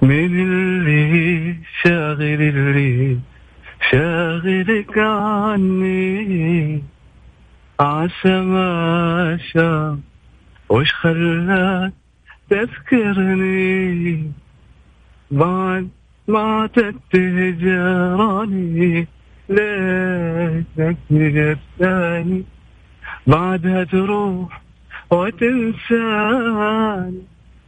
من 0.02 0.40
اللي 0.40 1.56
شاغل 1.82 2.42
اللي 2.42 3.18
شاغلك 3.90 4.98
عني؟ 4.98 6.82
عسى 7.80 8.40
ما 8.40 9.38
شاف 9.52 9.98
وش 10.68 10.92
خلاك 10.92 11.92
تذكرني؟ 12.50 14.32
بعد 15.30 15.88
ما 16.28 16.60
اعتدت 16.60 17.16
هجراني 17.16 19.06
ليش 19.48 20.64
تاني 21.78 22.44
بعدها 23.26 23.84
تروح 23.84 24.62
وتنساني 25.10 26.42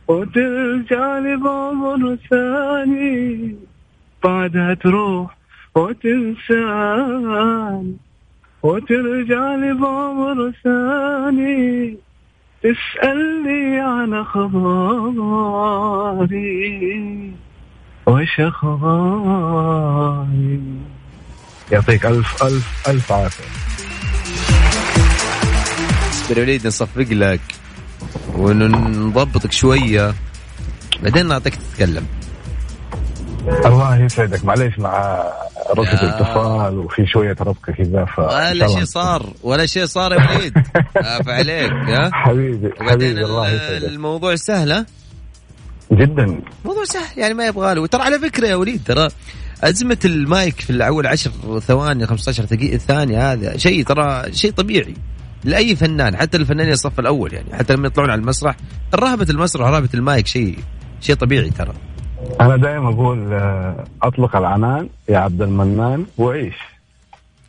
وترجع 0.09 1.19
لي 1.19 1.37
بعمر 1.37 2.17
ثاني 2.31 3.57
بعدها 4.25 4.75
تروح 4.75 5.37
وتنساني. 5.75 6.89
وترجع 8.63 9.55
لي 9.55 9.75
بعمر 9.75 10.53
ثاني 10.65 11.97
تسألني 12.63 13.81
عن 13.81 14.15
أخباري. 14.15 14.69
وش 18.07 18.41
أخباري؟ 18.41 19.59
يعطيك 21.73 22.07
ألف 22.07 22.43
ألف 22.43 22.89
ألف 22.89 23.13
عافية. 23.13 23.45
اصبر 26.11 26.39
يا 26.39 26.43
وليد 26.43 26.67
نصفق 26.67 27.07
لك 27.11 27.41
ونضبطك 28.35 29.53
شوية 29.53 30.15
بعدين 31.03 31.29
نعطيك 31.29 31.55
تتكلم. 31.55 32.07
الله 33.67 33.97
يسعدك. 34.05 34.45
معليش 34.45 34.79
مع 34.79 35.23
يا. 35.77 36.03
الاتصال 36.03 36.79
وفي 36.79 37.07
شوية 37.07 37.37
ربكه 37.41 37.73
كذا 37.73 38.05
ف 38.05 38.19
ولا 38.19 38.67
شيء 38.67 38.85
صار 38.85 39.33
ولا 39.43 39.67
شيء 39.67 39.85
صار 39.87 40.13
يا 40.13 40.37
وليد. 40.37 40.53
عليك 41.29 41.73
ها؟ 41.73 42.11
حبيبي 42.13 42.71
حبيبي 42.81 43.25
الله 43.25 43.51
يسعدك. 43.51 43.85
الموضوع 43.89 44.37
سهل 44.37 44.73
ها؟ 44.73 44.87
جدا. 45.93 46.41
موضوع 46.65 46.85
سهل 46.85 47.19
يعني 47.19 47.35
ما 47.35 47.47
يبغى 47.47 47.75
له. 47.75 47.87
ترى 47.87 48.03
على 48.03 48.19
فكرة 48.19 48.47
يا 48.47 48.55
وليد 48.55 48.83
ترى 48.87 49.09
أزمة 49.65 49.99
المايك 50.05 50.61
في 50.61 50.71
الأول 50.71 51.07
عشر 51.07 51.31
ثواني 51.61 52.07
15 52.07 52.45
دقيقة 52.45 52.77
ثانية 52.79 53.33
هذا 53.33 53.57
شيء 53.57 53.85
ترى 53.85 54.33
شيء 54.33 54.51
طبيعي 54.53 54.95
لأي 55.45 55.77
فنان 55.77 56.17
حتى 56.17 56.37
الفنانين 56.37 56.73
الصف 56.73 57.01
الأول 57.01 57.33
يعني 57.33 57.55
حتى 57.57 57.75
لما 57.75 57.87
يطلعون 57.87 58.11
على 58.11 58.21
المسرح 58.21 58.57
رهبة 58.95 59.27
المسرح 59.31 59.67
ورهبة 59.67 59.89
المايك 59.95 60.27
شيء 60.27 60.59
شيء 61.01 61.15
طبيعي 61.17 61.51
ترى. 61.51 61.75
أنا 62.41 62.57
دائما 62.57 62.89
أقول 62.89 63.33
آه، 63.33 63.85
أطلق 64.03 64.37
العنان 64.37 64.89
يا 65.09 65.19
عبد 65.19 65.43
المنان 65.43 66.07
وعيش. 66.19 66.57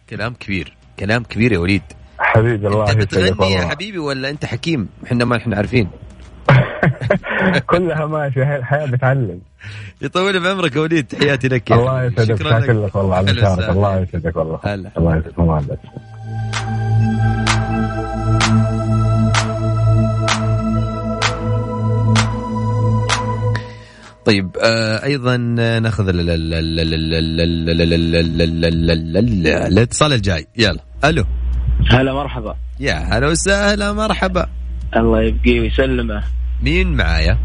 كلام 0.10 0.34
كبير 0.34 0.74
كلام 1.00 1.24
كبير 1.24 1.52
يا 1.52 1.60
وليد. 1.60 1.82
حبيبي 2.20 2.68
الله 2.68 2.92
أنت 2.92 2.98
بتغني 2.98 3.52
يا 3.54 3.68
حبيبي 3.68 3.98
ولا 3.98 4.30
أنت 4.30 4.46
حكيم؟ 4.46 4.90
إحنا 5.06 5.26
ما 5.26 5.38
إحنا 5.38 5.56
عارفين. 5.56 5.90
كلها 7.70 8.06
ماشي 8.06 8.44
الحياة 8.58 8.86
بتعلم. 8.86 9.40
يطول 10.02 10.40
بعمرك 10.44 10.76
يا 10.76 10.82
وليد 10.82 11.08
تحياتي 11.08 11.48
لك 11.48 11.72
يا 11.72 11.76
الله. 11.76 12.04
يسعدك. 12.04 12.36
شكرا 12.36 12.60
لك. 12.60 12.96
والله 12.96 13.16
على. 13.16 13.32
الله 13.72 14.00
يسعدك 14.00 14.36
والله. 14.36 14.60
الله 14.98 15.16
يسعدك. 15.18 15.80
ال- 24.30 24.60
ال- 28.64 29.18
ال- 29.18 29.48
الاتصال 29.48 30.14
الجاي 30.14 30.48
يلا 30.58 30.80
ألو 31.06 31.26
هلا 31.92 32.14
مرحبا 32.14 32.56
يا 32.80 32.94
هلا 32.94 33.28
وسهلا 33.28 33.94
مرحبا 33.94 34.48
الله 34.96 35.22
يبقيه 35.22 35.60
ويسلمه 35.60 36.24
مين 36.62 36.94
معايا 36.94 37.38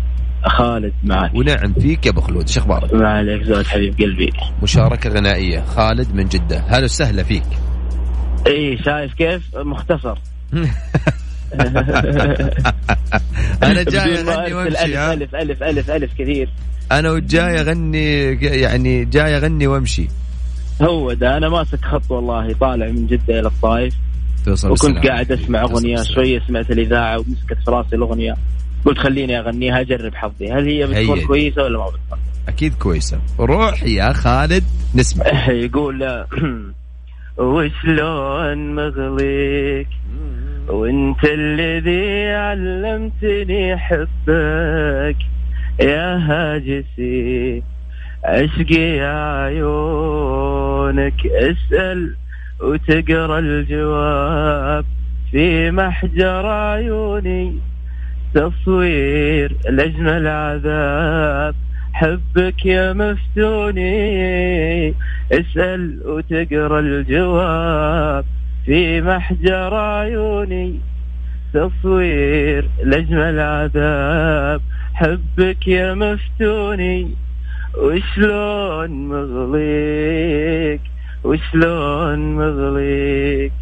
خالد 0.47 0.93
معك 1.05 1.35
ونعم 1.35 1.73
فيك 1.73 2.07
يا 2.07 2.11
ابو 2.11 2.21
خلود 2.21 2.49
شو 2.49 2.61
أخبارك 2.61 2.95
ما 2.95 3.09
عليك 3.09 3.43
زود 3.43 3.67
حبيب 3.67 3.99
قلبي 3.99 4.33
مشاركه 4.63 5.11
غنائيه 5.11 5.61
خالد 5.61 6.15
من 6.15 6.29
جده 6.29 6.65
هلا 6.69 6.85
وسهلا 6.85 7.23
فيك 7.23 7.47
اي 8.47 8.79
شايف 8.85 9.15
كيف 9.15 9.57
مختصر 9.57 10.19
أنا 13.63 13.83
جاي 13.83 14.21
أرسل 14.21 14.55
وامشي؟ 14.55 15.13
الف 15.13 15.35
الف 15.35 15.63
الف 15.63 15.91
الف 15.91 16.13
كثير 16.19 16.49
أنا 16.93 17.11
وجاي 17.11 17.61
أغني 17.61 18.33
يعني 18.43 19.05
جاي 19.05 19.37
أغني 19.37 19.67
وأمشي. 19.67 20.09
هو 20.83 21.13
ده 21.13 21.37
أنا 21.37 21.49
ماسك 21.49 21.85
خط 21.85 22.11
والله 22.11 22.53
طالع 22.53 22.87
من 22.87 23.07
جدة 23.07 23.41
إلى 23.41 23.49
الطائف 23.49 23.95
توصل 24.45 24.71
وكنت. 24.71 25.07
قاعد 25.07 25.33
أسمع 25.33 25.63
أغنية. 25.63 26.03
شوية 26.03 26.41
سمعت 26.49 26.71
الإذاعة 26.71 27.19
ومسكت 27.19 27.59
في 27.65 27.71
راسي 27.71 27.97
الأغنية. 27.97 28.35
قلت 28.85 28.99
خليني 28.99 29.39
أغنيها 29.39 29.81
أجرب 29.81 30.15
حظي. 30.15 30.53
هل 30.53 30.69
هي 30.69 30.87
بتكون 30.87 31.19
هي. 31.19 31.25
كويسة 31.25 31.63
ولا 31.63 31.79
ما 31.79 31.87
بتكون؟ 31.87 32.19
أكيد 32.49 32.75
كويسة. 32.75 33.21
روح 33.41 33.83
يا 33.83 34.13
خالد 34.13 34.65
نسمع. 34.95 35.27
يقول 35.65 36.03
وشلون 37.39 38.75
مغليك؟ 38.75 39.89
وأنت 40.69 41.25
الذي 41.25 42.31
علمتني 42.31 43.77
حبك. 43.77 45.17
يا 45.81 46.17
هاجسي 46.17 47.63
عشقي 48.25 48.97
يا 48.97 49.43
عيونك 49.43 51.27
أسأل 51.27 52.15
وتقرأ 52.61 53.39
الجواب. 53.39 54.85
في 55.31 55.71
محجر 55.71 56.47
عيوني 56.47 57.59
تصوير 58.35 59.57
لأجمل 59.71 60.27
عذاب 60.27 61.55
حبك 61.93 62.67
يا 62.67 62.93
مفتوني 62.93 63.95
أسأل 65.33 66.01
وتقرأ 66.07 66.81
الجواب. 66.81 68.25
في 68.67 69.01
محجر 69.01 69.75
عيوني 69.75 70.81
تصوير 71.55 72.69
لأجمل 72.85 73.41
عذاب 73.41 74.61
حبك 74.95 75.69
يا 75.69 75.95
مفتوني 75.95 77.15
وشلون 77.79 79.09
مغليك؟ 79.09 80.81
وشلون 81.25 82.37
مغليك؟ 82.37 83.53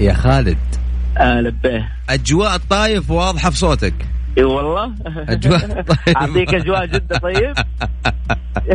يا 0.00 0.12
خالد. 0.12 0.58
لبيه 1.20 1.88
أجواء 2.10 2.54
الطايف 2.54 3.10
واضحة 3.10 3.50
في 3.50 3.56
صوتك. 3.56 3.94
إي 4.38 4.44
والله. 4.44 4.92
أجواء. 5.28 5.82
طيب. 5.82 6.16
أعطيك 6.16 6.54
أجواء 6.54 6.86
جده 6.86 7.18
طيب. 7.18 7.54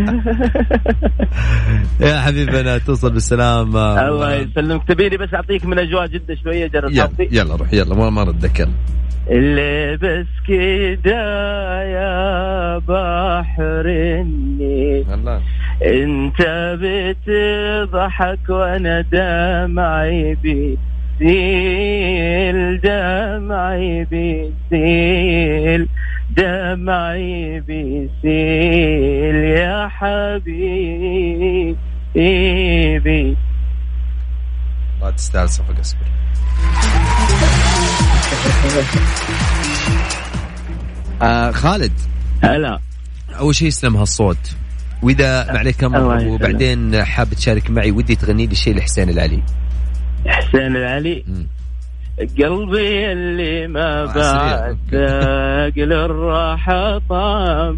يا 2.01 2.19
حبيبنا 2.21 2.77
توصل 2.77 3.13
بالسلامه 3.13 4.07
الله 4.07 4.35
يسلمك. 4.35 4.83
تبيني 4.87 5.17
بس 5.17 5.33
أعطيك 5.33 5.65
من 5.65 5.79
أجواء 5.79 6.07
جده 6.07 6.35
شوية 6.43 6.67
جرب 6.67 6.91
يلا 6.91 7.09
يلا 7.31 7.55
روح 7.55 7.73
يلا 7.73 7.95
ما 7.95 8.09
ما 8.09 8.23
نتذكر 8.23 8.69
اللي 9.29 9.97
بس 9.97 10.27
كده 10.47 11.21
يا 11.83 12.77
بحر 12.77 13.87
والله 15.09 15.41
أنت 15.83 16.41
بتضحك 16.81 18.49
وأنا 18.49 19.01
دمعي 19.01 20.37
بيسيل 21.19 22.81
دمعي 22.81 24.05
بيسيل 24.05 25.89
دمعي 26.37 27.59
بيسيل 27.59 29.35
يا 29.35 29.87
حبيبي. 29.87 31.77
لا 35.01 35.11
تستاهل 35.11 35.49
صفق 35.49 35.79
اصبر 35.79 35.99
آه 41.21 41.51
خالد. 41.51 41.91
هلا. 42.43 42.79
أول 43.39 43.55
شيء 43.55 43.67
يسلم 43.67 43.97
هالصوت. 43.97 44.55
وإذا 45.03 45.51
ما 45.51 45.59
عليك 45.59 45.83
أمر. 45.83 46.27
وبعدين 46.27 47.03
حاب 47.05 47.33
تشارك 47.33 47.69
معي 47.71 47.91
ودي 47.91 48.15
تغني 48.15 48.47
لي 48.47 48.55
شيء 48.55 48.75
لحسين 48.75 49.09
العلي. 49.09 49.43
حسين 50.27 50.75
العلي. 50.75 51.23
قلبي 52.19 53.11
اللي 53.11 53.67
ما 53.67 54.03
آه،. 54.03 54.05
بعد 54.05 54.77
ذاق 54.91 55.85
للراحة 55.85 56.97
طعم 57.09 57.77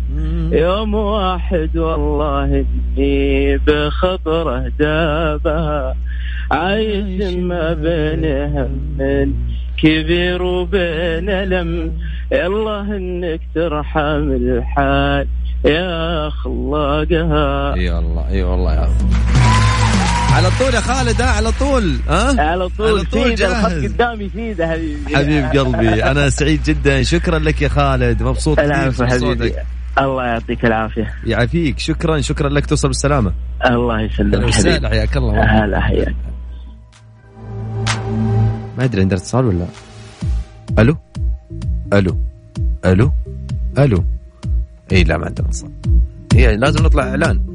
يوم 0.52 0.94
واحد 0.94 1.78
والله 1.78 2.66
إني 2.98 3.58
بخطره 3.58 4.72
دابها 4.80 5.96
عايش 6.52 7.36
ما 7.36 7.74
بين 7.74 8.26
هم 8.58 9.36
كبير 9.78 10.44
وبين 10.44 11.30
لم. 11.44 11.92
يالله 12.32 12.82
إنك 12.98 13.42
ترحم 13.56 14.32
الحال 14.32 15.28
يا 15.66 16.30
خلاقها 16.30 17.74
إي 17.74 17.90
والله 17.90 18.30
إي 18.30 18.44
والله 18.44 18.74
يا 18.74 18.90
على 20.32 20.50
طول 20.60 20.74
يا 20.74 20.80
خالد 20.80 21.22
ها 21.22 21.30
على 21.30 21.52
طول 21.52 21.98
ها؟ 22.10 22.42
على 22.42 22.70
طول 22.70 22.88
على 22.88 23.04
طول 23.04 23.36
جاهز. 23.36 23.86
قدامي 23.86 24.30
فيده 24.30 24.68
حبيبي. 24.68 25.16
حبيب 25.16 25.46
قلبي 25.46 26.04
أنا 26.04 26.30
سعيد 26.30 26.64
جدا. 26.64 27.04
شكرا 27.04 27.40
لك 27.40 27.62
يا 27.62 27.68
خالد 27.68 28.24
مبسوط 28.24 28.60
من 28.60 28.94
حبيبي. 29.10 29.54
الله 30.00 30.26
يعطيك 30.26 30.66
العافية. 30.66 31.14
يعافيك. 31.26 31.80
شكرا 31.80 32.22
شكرا 32.22 32.50
لك. 32.50 32.66
توصل 32.66 32.88
بالسلامة. 32.88 33.34
الله 33.66 34.02
يسلمك 34.02 34.54
حبيبي. 34.54 34.88
حياك 34.88 35.18
الله. 35.18 35.64
هلا 35.64 35.80
حياك. 35.80 36.16
ما 38.78 38.84
أدري 38.84 39.02
عندنا 39.02 39.20
اتصال 39.20 39.46
ولا 39.46 39.66
ألو؟ 40.80 40.98
ألو؟ 41.94 42.18
ألو؟ 42.86 43.12
ألو؟ 43.78 44.06
اي 44.92 45.04
لا 45.04 45.18
ما 45.18 45.26
عندنا 45.26 45.48
اتصال. 45.48 45.72
اي 46.36 46.58
لازم 46.58 46.84
نطلع 46.84 47.04
إعلان. 47.04 47.51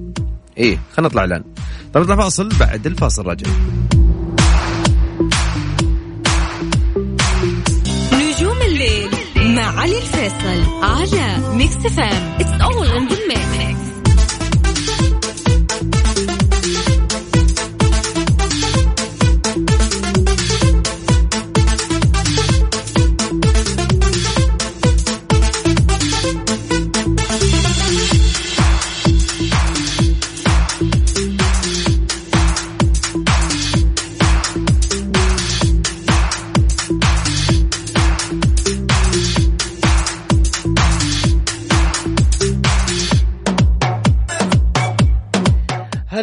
إيه 0.59 0.79
خلينا 0.93 1.09
نطلع 1.09 1.25
الآن. 1.25 1.45
طب 1.95 2.01
نطلع 2.01 2.17
فاصل 2.17 2.49
بعد 2.61 2.87
الفاصل 2.87 3.27
راجع. 3.27 3.51
نجوم 8.13 8.57
الليل 8.63 9.09
مع 9.37 9.81
علي 9.81 9.99
الفيصل 9.99 10.83
على 10.83 11.55
ميكس 11.55 11.77
إف 11.77 12.07
إم 12.07 12.37
It's 12.41 12.63
all 12.63 12.87
in 12.87 13.09
the 13.09 13.17
mix 13.29 13.76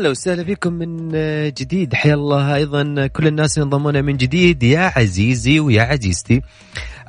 هلا 0.03 0.11
وسهلا 0.11 0.43
فيكم 0.43 0.73
من 0.73 1.11
جديد. 1.51 1.93
حيا 1.93 2.13
الله 2.13 2.55
أيضا. 2.55 3.07
كل 3.07 3.27
الناس 3.27 3.57
ينضمون 3.57 4.03
من 4.05 4.17
جديد. 4.17 4.63
يا 4.63 4.91
عزيزي 4.95 5.59
ويا 5.59 5.81
عزيزتي 5.81 6.41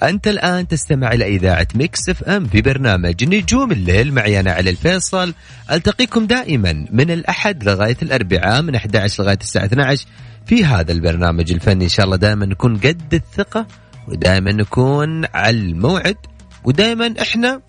أنت 0.03 0.29
الآن 0.29 0.69
تستمع 0.69 1.13
إلى 1.13 1.27
إذاعة 1.27 1.67
ميكس 1.75 2.09
إف 2.09 2.23
إم 2.23 2.47
في 2.47 2.63
برنامج 2.63 3.25
نجوم 3.25 3.73
الليل. 3.73 4.15
معي 4.15 4.41
أنا 4.41 4.53
علي 4.53 4.71
الفيصل. 4.71 5.35
ألتقيكم 5.73 6.27
دائما 6.27 6.87
من 6.91 7.11
الأحد 7.11 7.65
لغاية 7.65 7.97
الأربعاء 8.03 8.63
من 8.63 8.75
11 8.75 9.23
لغاية 9.23 9.39
الساعة 9.41 9.65
12 9.65 10.07
في 10.47 10.65
هذا 10.65 10.93
البرنامج 10.93 11.53
الفني. 11.53 11.85
إن 11.85 11.89
شاء 11.89 12.07
الله 12.07 12.17
دائما 12.17 12.47
نكون 12.47 12.77
قد 12.77 13.15
الثقة 13.15 13.67
ودائما 14.09 14.53
نكون 14.53 15.25
على 15.35 15.57
الموعد 15.57 16.17
ودائما 16.65 17.15
إحنا 17.23 17.61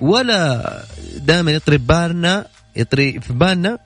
ولا 0.00 0.82
دائما 1.16 1.50
يطري 1.50 1.78
بالنا 1.78 2.46
يطري 2.76 3.20
في 3.20 3.32
بالنا 3.32 3.78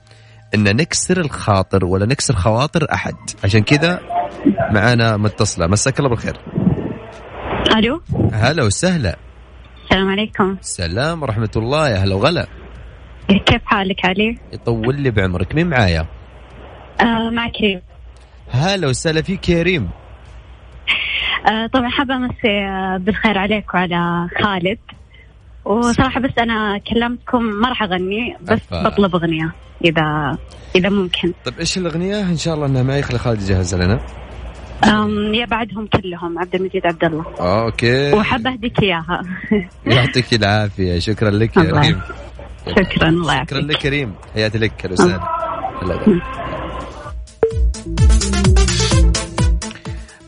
إن 0.55 0.75
نكسر 0.75 1.17
الخاطر 1.17 1.85
ولا 1.85 2.05
نكسر 2.05 2.35
خواطر 2.35 2.87
أحد. 2.93 3.15
عشان 3.43 3.63
كذا 3.63 3.99
معانا 4.71 5.17
متصلة. 5.17 5.67
مساك 5.67 5.99
الله 5.99 6.09
بالخير. 6.09 6.37
ألو؟ 7.77 8.01
هلا 8.33 8.63
وسهلا. 8.63 9.17
السلام 9.83 10.09
عليكم. 10.09 10.57
السلام 10.61 11.21
ورحمة 11.21 11.51
الله. 11.55 11.89
يا 11.89 11.97
هلا 11.97 12.15
وغلا. 12.15 12.47
كيف 13.27 13.61
حالك 13.65 14.05
علي؟ 14.05 14.37
يطول 14.53 15.01
لي 15.01 15.11
بعمرك. 15.11 15.55
مين 15.55 15.69
معايا؟ 15.69 16.05
آه 17.01 17.29
مع 17.29 17.49
كريم. 17.49 17.81
هلا 18.51 18.87
وسهلا 18.87 19.21
فيك 19.21 19.49
يا 19.49 19.63
ريم 19.63 19.89
آه 21.47 21.67
طبعا 21.67 21.89
حابة 21.89 22.15
أمسي 22.15 22.59
آه، 22.67 22.97
بالخير 22.97 23.37
عليك 23.37 23.73
وعلى 23.73 24.29
خالد. 24.43 24.77
وصراحة 25.65 26.21
بس 26.21 26.31
أنا 26.39 26.77
كلمتكم 26.77 27.43
ما 27.43 27.69
راح 27.69 27.83
أغني 27.83 28.37
بس 28.41 28.51
أفا. 28.51 28.83
بطلب 28.83 29.15
أغنية 29.15 29.53
إذا 29.85 30.37
إذا 30.75 30.89
ممكن. 30.89 31.33
طيب 31.45 31.59
إيش 31.59 31.77
الأغنية؟ 31.77 32.21
إن 32.21 32.37
شاء 32.37 32.53
الله 32.53 32.65
إنها 32.65 32.83
معي 32.83 33.01
خلي 33.01 33.17
خالد 33.17 33.41
يجهز 33.41 33.75
لنا. 33.75 33.99
أم 34.83 35.33
يا 35.33 35.45
بعدهم 35.45 35.87
كلهم 35.87 36.39
عبد 36.39 36.55
المجيد 36.55 36.85
عبد 36.85 37.03
الله. 37.03 37.25
أوكي. 37.39 38.13
وحابة 38.13 38.49
أهديك 38.53 38.83
إياها. 38.83 39.21
يعطيك 39.95 40.33
العافية. 40.33 40.99
شكرا 40.99 41.29
لك 41.29 41.57
يا. 41.57 41.79
ريم. 41.79 42.01
شكرا 42.67 43.09
الله 43.09 43.43
شكرا 43.43 43.59
لك 43.59 43.77
كريم 43.77 44.13
حياتي 44.33 44.57
لك 44.57 44.85
هلا 44.85 44.93
وسهلا 44.93 45.19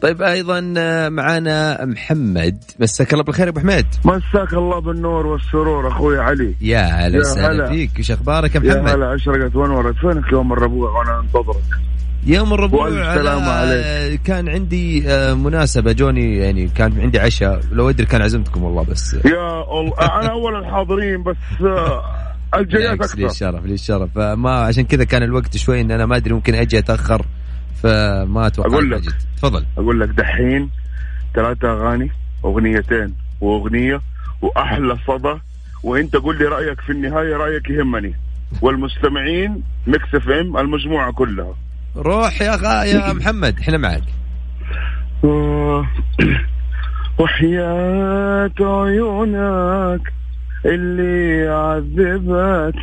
طيب 0.05 0.21
أيضا 0.21 0.73
آه، 0.77 1.09
معانا 1.09 1.85
محمد. 1.85 2.63
مساك 2.79 3.13
الله 3.13 3.23
بالخير 3.23 3.45
يا 3.45 3.51
أبو 3.51 3.59
حميد. 3.59 3.85
مساك 4.05 4.53
الله 4.53 4.79
بالنور 4.79 5.27
والسرور 5.27 5.87
أخوي 5.87 6.19
علي. 6.19 6.55
يا 6.61 6.79
هلا 6.79 7.15
يا 7.15 7.19
وسهلا 7.19 7.51
هلا. 7.51 7.69
فيك. 7.69 7.91
وش 7.99 8.11
أخبارك 8.11 8.55
يا 8.55 8.61
يا 8.63 8.73
محمد؟ 8.73 8.89
هلا 8.89 9.15
اشرقت 9.15 9.55
وانورت 9.55 9.95
فينك 9.95 10.31
يوم 10.31 10.53
الربوع؟ 10.53 10.99
وأنا 10.99 11.19
أنتظرك. 11.19 11.63
يوم 12.25 12.53
الربوع 12.53 12.89
سلامة 13.15 13.49
عليك. 13.51 14.21
كان 14.21 14.49
عندي 14.49 15.09
آه، 15.09 15.33
مناسبة. 15.33 15.91
جوني 15.91 16.37
يعني 16.37 16.67
كان 16.67 17.01
عندي 17.01 17.19
عشاء. 17.19 17.61
لو 17.71 17.89
أدري 17.89 18.05
كان 18.05 18.21
عزمتكم 18.21 18.63
والله 18.63 18.83
بس. 18.83 19.13
يا 19.13 19.63
الله 19.79 19.93
أنا 19.99 20.31
أول 20.31 20.55
الحاضرين 20.55 21.23
بس 21.23 21.35
آه، 21.61 22.03
الجايات 22.55 22.91
بالعكس 22.91 23.15
لي 23.15 23.25
أكثر. 23.25 23.31
الشرف 23.35 23.65
لي 23.65 23.73
الشرف. 23.73 24.09
فما 24.15 24.51
عشان 24.51 24.83
كذا 24.83 25.03
كان 25.03 25.23
الوقت 25.23 25.57
شوي 25.57 25.81
إن 25.81 25.91
أنا 25.91 26.05
ما 26.05 26.15
أدري 26.15 26.33
ممكن 26.33 26.55
أجي 26.55 26.79
أتأخر. 26.79 27.25
فما 27.83 28.47
أتوقع 28.47 28.69
أقول 28.69 28.91
لك. 28.91 29.03
تفضل. 29.37 29.65
أقول 29.77 29.99
لك 29.99 30.09
دحين 30.09 30.69
ثلاثة 31.35 31.71
أغاني 31.71 32.11
أغنيتين 32.45 33.13
وأغنية 33.41 34.01
وأحلى 34.41 34.97
صدى. 35.07 35.33
وإنت 35.83 36.15
قول 36.15 36.37
لي 36.37 36.45
رأيك 36.45 36.81
في 36.81 36.91
النهاية 36.91 37.35
رأيك 37.37 37.69
يهمني. 37.69 38.15
والمستمعين 38.61 39.63
ميكس 39.87 40.15
إف 40.15 40.29
إم 40.29 40.57
المجموعة 40.57 41.11
كلها. 41.11 41.55
روح 41.95 42.41
يا 42.41 42.57
خا 42.57 42.83
يا 42.83 43.13
محمد 43.13 43.59
إحنا 43.59 43.77
معك. 43.77 44.03
آه، 45.23 45.87
وحياة 47.19 48.51
عيونك 48.59 50.13
اللي 50.65 51.47
عذبتني. 51.47 52.79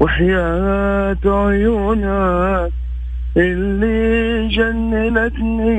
وحياة 0.00 1.16
عيونك 1.24 2.72
اللي 3.36 4.48
جننتني 4.48 5.76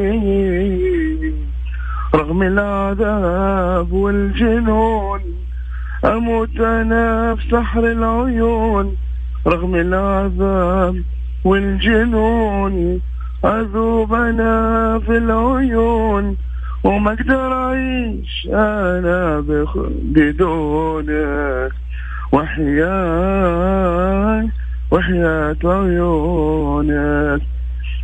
رغم 2.16 2.42
العذاب 2.44 3.92
والجنون 3.92 5.20
أموت 6.06 6.60
أنا 6.60 7.36
في 7.36 7.50
سحر 7.52 7.92
العيون 7.92 8.98
رغم 9.48 9.76
العذاب 9.76 11.04
والجنون 11.44 13.02
أذوب 13.46 14.14
أنا 14.14 15.00
في 15.00 15.18
العيون 15.18 16.38
وما 16.84 17.14
أقدر 17.14 17.54
أعيش 17.54 18.48
أنا. 18.54 19.44
بدونك 20.02 21.72
وحياة 22.32 23.68
وحياة 24.92 25.58
عيونك 25.64 27.42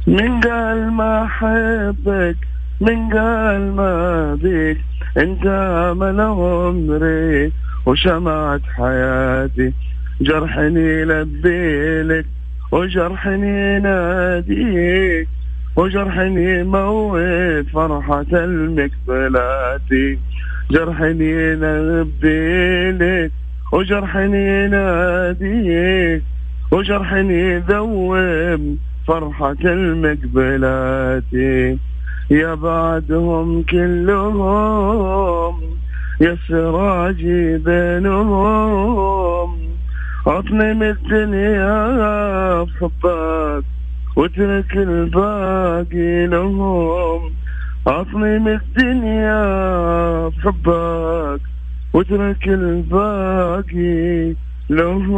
من 0.08 0.40
قال 0.42 0.92
ما 0.92 1.24
أحبك 1.24 2.36
من 2.82 3.10
قال 3.10 3.76
ما 3.76 4.36
بيك. 4.36 4.78
انت 5.18 5.46
امل 5.92 6.22
عمري 6.22 7.52
وشمعة 7.86 8.62
حياتي 8.78 9.74
جرحني 10.22 11.06
لبيلك 11.06 12.26
وجرحني 12.72 13.80
ناديك 13.80 15.28
وجرحني 15.76 16.64
موت 16.64 17.66
فرحة 17.74 18.26
المقبلاتي. 18.34 20.20
جرحني 20.72 21.56
لبيلك 21.56 23.32
وجرحني 23.72 24.68
ناديك 24.68 26.24
وجرحني 26.74 27.58
ذوب 27.58 28.78
فرحة 29.08 29.56
المقبلاتي 29.66 31.18
يا 32.32 32.56
بعدهم 32.56 33.64
كلهم 33.64 35.62
يا 36.22 36.38
سراجي 36.48 37.58
بينهم. 37.58 39.60
عطني 40.28 40.74
من 40.74 40.84
الدنيا 40.84 42.64
بحبك 42.64 43.64
واترك 44.16 44.78
الباقي 44.78 46.28
لهم. 46.28 47.32
عطني 47.88 48.40
من 48.40 48.60
الدنيا 48.62 49.44
بحبك 50.28 51.42
واترك 51.94 52.48
الباقي 52.48 54.34
لهم 54.70 55.14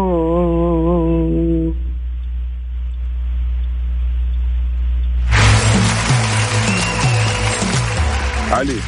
علي. 8.52 8.80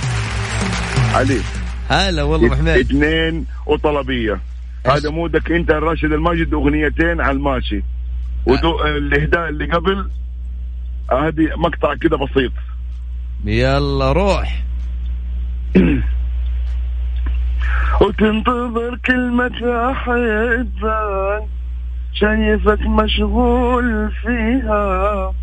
علي. 1.14 1.40
هلا 1.90 2.24
والله 2.24 2.56
حميد 2.56 2.78
اثنين 2.78 3.46
وطلبيه 3.66 4.40
هذا 4.86 5.10
مودك 5.10 5.52
انت 5.52 5.72
الراشد 5.72 6.12
الماجد 6.12 6.54
اغنيتين 6.54 7.22
على 7.22 7.32
الماشي. 7.32 7.84
ودو 8.46 8.82
الاهداء 8.86 9.50
اللي 9.50 9.66
قبل 9.66 10.10
هذه 11.12 11.50
مقطع 11.58 11.96
كده 11.96 12.18
بسيط. 12.18 12.52
يلا 13.46 14.12
روح. 14.12 14.64
وتنتظر 18.02 18.98
كلمة 19.06 19.90
أحبك 19.92 21.44
شايفك 22.14 22.82
مشغول 22.82 24.12
فيها. 24.12 25.34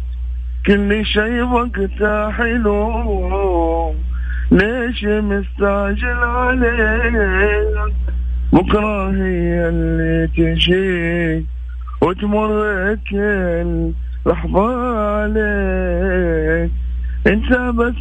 كل 0.67 1.07
شيء 1.07 1.43
وقتها 1.43 2.31
حلو. 2.31 3.95
ليش 4.51 5.05
مستعجل 5.05 6.19
عليك؟ 6.23 7.95
بكرة 8.53 9.11
هي 9.11 9.69
اللي 9.69 10.27
تجي 10.27 11.47
وتمر 12.03 12.99
كل 13.11 13.93
لحظة 14.27 14.99
عليك. 15.21 16.71
انت 17.27 17.53
بس 17.53 17.95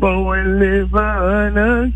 طول 0.00 0.48
لي 0.58 0.84
بالك. 0.84 1.92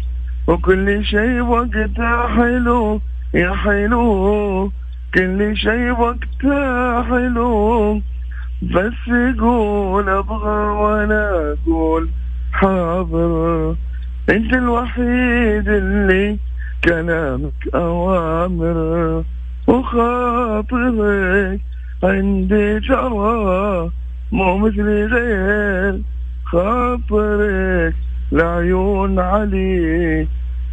وكل 0.47 1.05
شي 1.05 1.41
وقتها 1.41 2.29
حلو 2.29 3.01
يا 3.35 3.55
حلو. 3.55 4.71
كل 5.15 5.57
شي 5.57 5.91
وقتها 5.91 7.03
حلو. 7.03 8.01
بس 8.63 9.11
قول 9.41 10.09
أبغى 10.09 10.67
وأنا 10.81 11.55
أقول 11.67 12.09
حاضر. 12.53 13.75
أنت 14.31 14.53
الوحيد 14.55 15.69
اللي 15.69 16.39
كلامك 16.85 17.69
أوامر. 17.75 19.25
وخاطرك 19.67 21.61
عندي 22.05 22.81
جرى 22.81 23.91
مو 24.33 24.59
مثل 24.59 25.07
غير 25.15 26.01
خاطرك. 26.45 27.95
لعيون 28.35 29.19
علي 29.19 30.29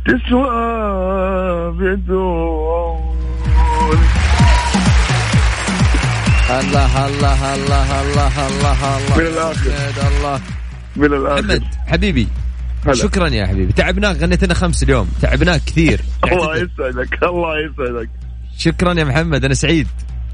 تسوى 0.06 0.50
بدون. 1.78 2.98
الله 6.60 7.06
الله 7.08 7.56
الله 7.56 8.02
الله 8.02 8.48
الله 8.48 8.98
الله. 8.98 9.18
من 9.18 9.28
الآخر. 9.28 9.72
الله. 10.08 10.40
من 10.96 11.14
الآخر. 11.14 11.42
محمد 11.42 11.64
حبيبي 11.88 12.28
هلا. 12.86 12.94
شكرا 12.94 13.28
يا 13.28 13.48
حبيبي. 13.48 13.74
تعبناك 13.74 14.18
غنيت 14.18 14.44
لنا 14.44 14.54
خمس 14.54 14.84
اليوم. 14.84 15.10
تعبناك 15.22 15.62
كثير. 15.66 16.02
الله 16.24 16.56
يسعدك 16.56 17.24
الله 17.24 17.54
يسعدك. 17.66 18.10
شكرا 18.58 18.94
يا 18.94 19.04
محمد 19.04 19.46
أنا 19.46 19.54
سعيد. 19.54 19.88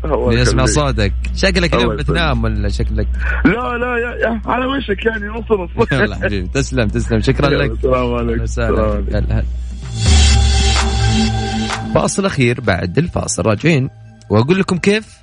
يخليك. 0.06 0.66
صوتك. 0.66 1.14
شكلك 1.36 1.74
اليوم. 1.74 1.96
بتنام 1.96 2.44
ولا 2.44 2.70
شكلك؟ 2.70 3.08
لا 3.46 3.78
لا 3.78 3.98
يا, 3.98 4.42
على 4.46 4.66
وشك 4.66 5.06
يعني 5.06 5.28
نص 5.28 5.52
نص 5.52 5.92
يلا 5.92 6.16
حبيبي 6.16 6.48
تسلم 6.48 6.88
تسلم. 6.88 7.20
شكرا 7.20 7.50
لك. 7.50 7.72
السلام 7.72 8.14
عليكم 8.14 8.42
السلام 8.42 9.06
عليكم. 9.14 9.48
فاصل 11.94 12.26
أخير 12.26 12.62
بعد 12.62 12.98
الفاصل. 12.98 13.44
راجعين. 13.46 13.90
وأقول 14.30 14.60
لكم 14.60 14.78
كيف؟ 14.78 15.18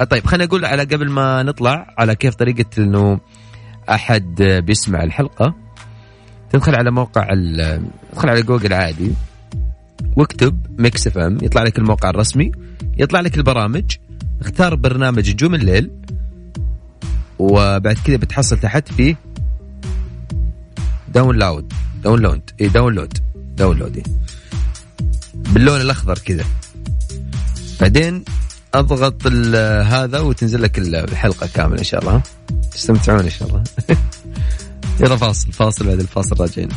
آه 0.00 0.04
طيب 0.04 0.26
خليني 0.26 0.44
أقول 0.44 0.64
على 0.64 0.82
قبل 0.82 1.10
ما 1.10 1.42
نطلع 1.42 1.94
على 1.98 2.14
كيف 2.14 2.34
طريقة 2.34 2.64
إنه 2.78 3.20
أحد 3.90 4.42
بيسمع 4.66 5.02
الحلقة. 5.02 5.54
تدخل 6.50 6.74
على 6.74 6.90
موقع 6.90 7.28
تدخل 8.12 8.28
على 8.28 8.42
جوجل 8.42 8.72
عادي. 8.72 9.12
واكتب 10.16 10.66
ميكس 10.78 11.06
إف 11.06 11.18
إم 11.18 11.38
يطلع 11.42 11.62
لك 11.62 11.78
الموقع 11.78 12.10
الرسمي. 12.10 12.52
يطلع 12.98 13.20
لك 13.20 13.36
البرامج. 13.36 13.84
اختار 14.40 14.74
برنامج 14.74 15.30
نجوم 15.30 15.54
الليل. 15.54 15.90
وبعد 17.38 17.98
كذا 18.04 18.16
بتحصل 18.16 18.58
تحت 18.58 18.92
فيه 18.92 19.16
download 21.14 21.72
download 22.04 22.50
اي 22.60 22.68
download 22.68 23.18
download. 23.56 24.06
باللون 25.34 25.80
الأخضر 25.80 26.18
كذا. 26.18 26.44
بعدين 27.80 28.24
أضغط 28.74 29.26
هذا 29.86 30.18
وتنزل 30.20 30.62
لك 30.62 30.78
ال- 30.78 30.94
الحلقة 30.94 31.48
كاملة 31.54 31.78
إن 31.78 31.84
شاء 31.84 32.00
الله؟ 32.00 32.22
تستمتعون 32.72 33.20
إن 33.20 33.30
شاء 33.30 33.48
الله. 33.48 33.62
يلا 35.00 35.16
فاصل 35.16 35.52
فاصل 35.52 35.86
بعد 35.86 36.00
الفاصل 36.00 36.40
راجعين. 36.40 36.68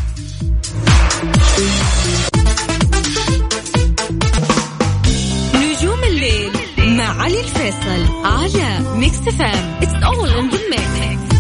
علي 7.06 7.40
الفيصل 7.40 8.26
على 8.26 8.80
ميكس 8.96 9.18
فام 9.18 9.78
اتس 9.82 10.04
اول 10.04 10.30
ان 10.30 10.50
ذا 10.50 10.58
ميكس 10.70 11.36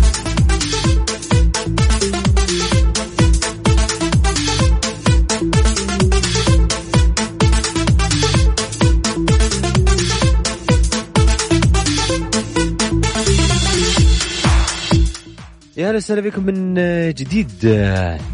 يا 15.77 15.87
أهلا 15.87 15.97
وسهلا 15.97 16.21
بكم 16.21 16.45
من 16.45 16.73
جديد 17.13 17.51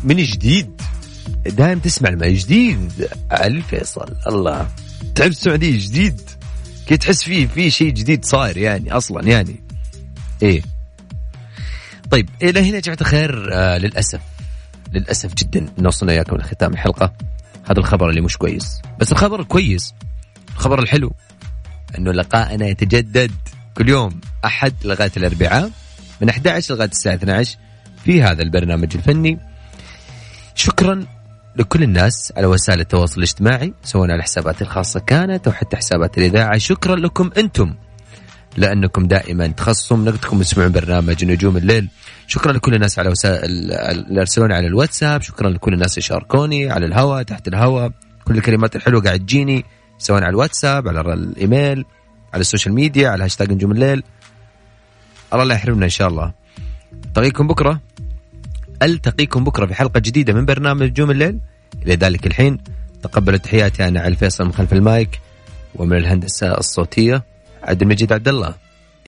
من 0.03 0.15
جديد. 0.15 0.81
دايم 1.45 1.79
تسمع 1.79 2.09
ما 2.09 2.27
جديد 2.27 3.09
الفيصل. 3.31 4.13
الله. 4.27 4.67
تعب 5.15 5.29
السعوديه 5.29 5.87
جديد؟ 5.87 6.21
كي 6.87 6.97
تحس 6.97 7.23
فيه 7.23 7.47
في 7.47 7.71
شيء 7.71 7.89
جديد 7.89 8.25
صاير 8.25 8.57
يعني 8.57 8.91
أصلا 8.91 9.27
يعني. 9.27 9.63
إيه. 10.41 10.61
طيب 12.11 12.29
إلى 12.41 12.59
هنا 12.59 12.75
يا 12.75 12.79
جماعة 12.79 12.97
الخير 13.01 13.49
آه 13.53 13.77
للأسف. 13.77 14.19
للأسف 14.93 15.33
جدا 15.33 15.67
إن 15.79 15.87
وصلنا 15.87 16.11
إياكم 16.11 16.35
لختام 16.35 16.73
الحلقة. 16.73 17.13
هذا 17.63 17.79
الخبر 17.79 18.09
اللي 18.09 18.21
مش 18.21 18.37
كويس. 18.37 18.81
بس 18.99 19.11
الخبر 19.11 19.39
الكويس 19.39 19.93
الخبر 20.55 20.79
الحلو. 20.79 21.13
إنه 21.97 22.11
لقائنا 22.11 22.67
يتجدد 22.67 23.31
كل 23.77 23.89
يوم 23.89 24.21
أحد 24.45 24.73
لغاية 24.83 25.11
الأربعاء 25.17 25.71
من 26.21 26.29
11 26.29 26.75
لغاية 26.75 26.89
الساعة 26.89 27.15
12 27.15 27.57
في 28.05 28.23
هذا 28.23 28.41
البرنامج 28.41 28.95
الفني. 28.95 29.39
شكرا 30.55 31.05
لكل 31.55 31.83
الناس 31.83 32.33
على 32.37 32.47
وسائل 32.47 32.79
التواصل 32.79 33.17
الاجتماعي 33.17 33.73
سواء 33.83 34.11
على 34.11 34.23
حساباتي 34.23 34.63
الخاصة 34.63 34.99
كانت 34.99 35.47
أو 35.47 35.53
حتى 35.53 35.77
حسابات 35.77 36.17
الإذاعة. 36.17 36.57
شكرا 36.57 36.95
لكم 36.95 37.29
أنتم 37.37 37.73
لأنكم 38.57 39.07
دائما 39.07 39.47
تخصصوا 39.47 39.97
من 39.97 40.07
وقتكم 40.07 40.41
تسمعون 40.41 40.71
برنامج 40.71 41.25
نجوم 41.25 41.57
الليل. 41.57 41.87
شكرا 42.27 42.51
لكل 42.51 42.75
الناس 42.75 42.99
على 42.99 43.09
وسائل 43.09 43.41
اللي 43.43 44.21
ارسلوني 44.21 44.53
على 44.53 44.67
الواتساب. 44.67 45.21
شكرا 45.21 45.49
لكل 45.49 45.73
الناس 45.73 45.97
اللي 45.97 46.01
شاركوني 46.01 46.71
على 46.71 46.85
الهواء 46.85 47.23
تحت 47.23 47.47
الهواء. 47.47 47.91
كل 48.25 48.37
الكلمات 48.37 48.75
الحلوة 48.75 49.01
قاعد 49.01 49.19
تجيني 49.19 49.65
سواء 49.97 50.23
على 50.23 50.29
الواتساب 50.29 50.87
على 50.87 51.13
الإيميل 51.13 51.85
على 52.33 52.41
ال 52.41 52.46
social 52.46 52.75
media 52.75 53.09
على 53.09 53.23
هاشتاج 53.23 53.51
نجوم 53.51 53.71
الليل. 53.71 54.03
الله 55.33 55.43
لا 55.43 55.55
يحرمنا 55.55 55.85
إن 55.85 55.89
شاء 55.89 56.07
الله. 56.07 56.33
التقيكم 57.05 57.47
بكرة. 57.47 57.81
ألتقيكم 58.81 59.43
بكرة 59.43 59.65
في 59.65 59.73
حلقة 59.73 59.99
جديدة 59.99 60.33
من 60.33 60.45
برنامج 60.45 60.83
نجوم 60.83 61.11
الليل. 61.11 61.39
إلى 61.85 61.95
ذلك 61.95 62.27
الحين 62.27 62.57
تقبلوا 63.03 63.37
تحياتي 63.37 63.87
أنا 63.87 63.99
علي 63.99 64.07
الفيصل 64.07 64.45
من 64.45 64.53
خلف 64.53 64.73
المايك 64.73 65.19
ومن 65.75 65.97
الهندسة 65.97 66.57
الصوتية 66.57 67.23
عبد 67.63 67.81
المجيد 67.81 68.13
عبد 68.13 68.27
الله. 68.27 68.55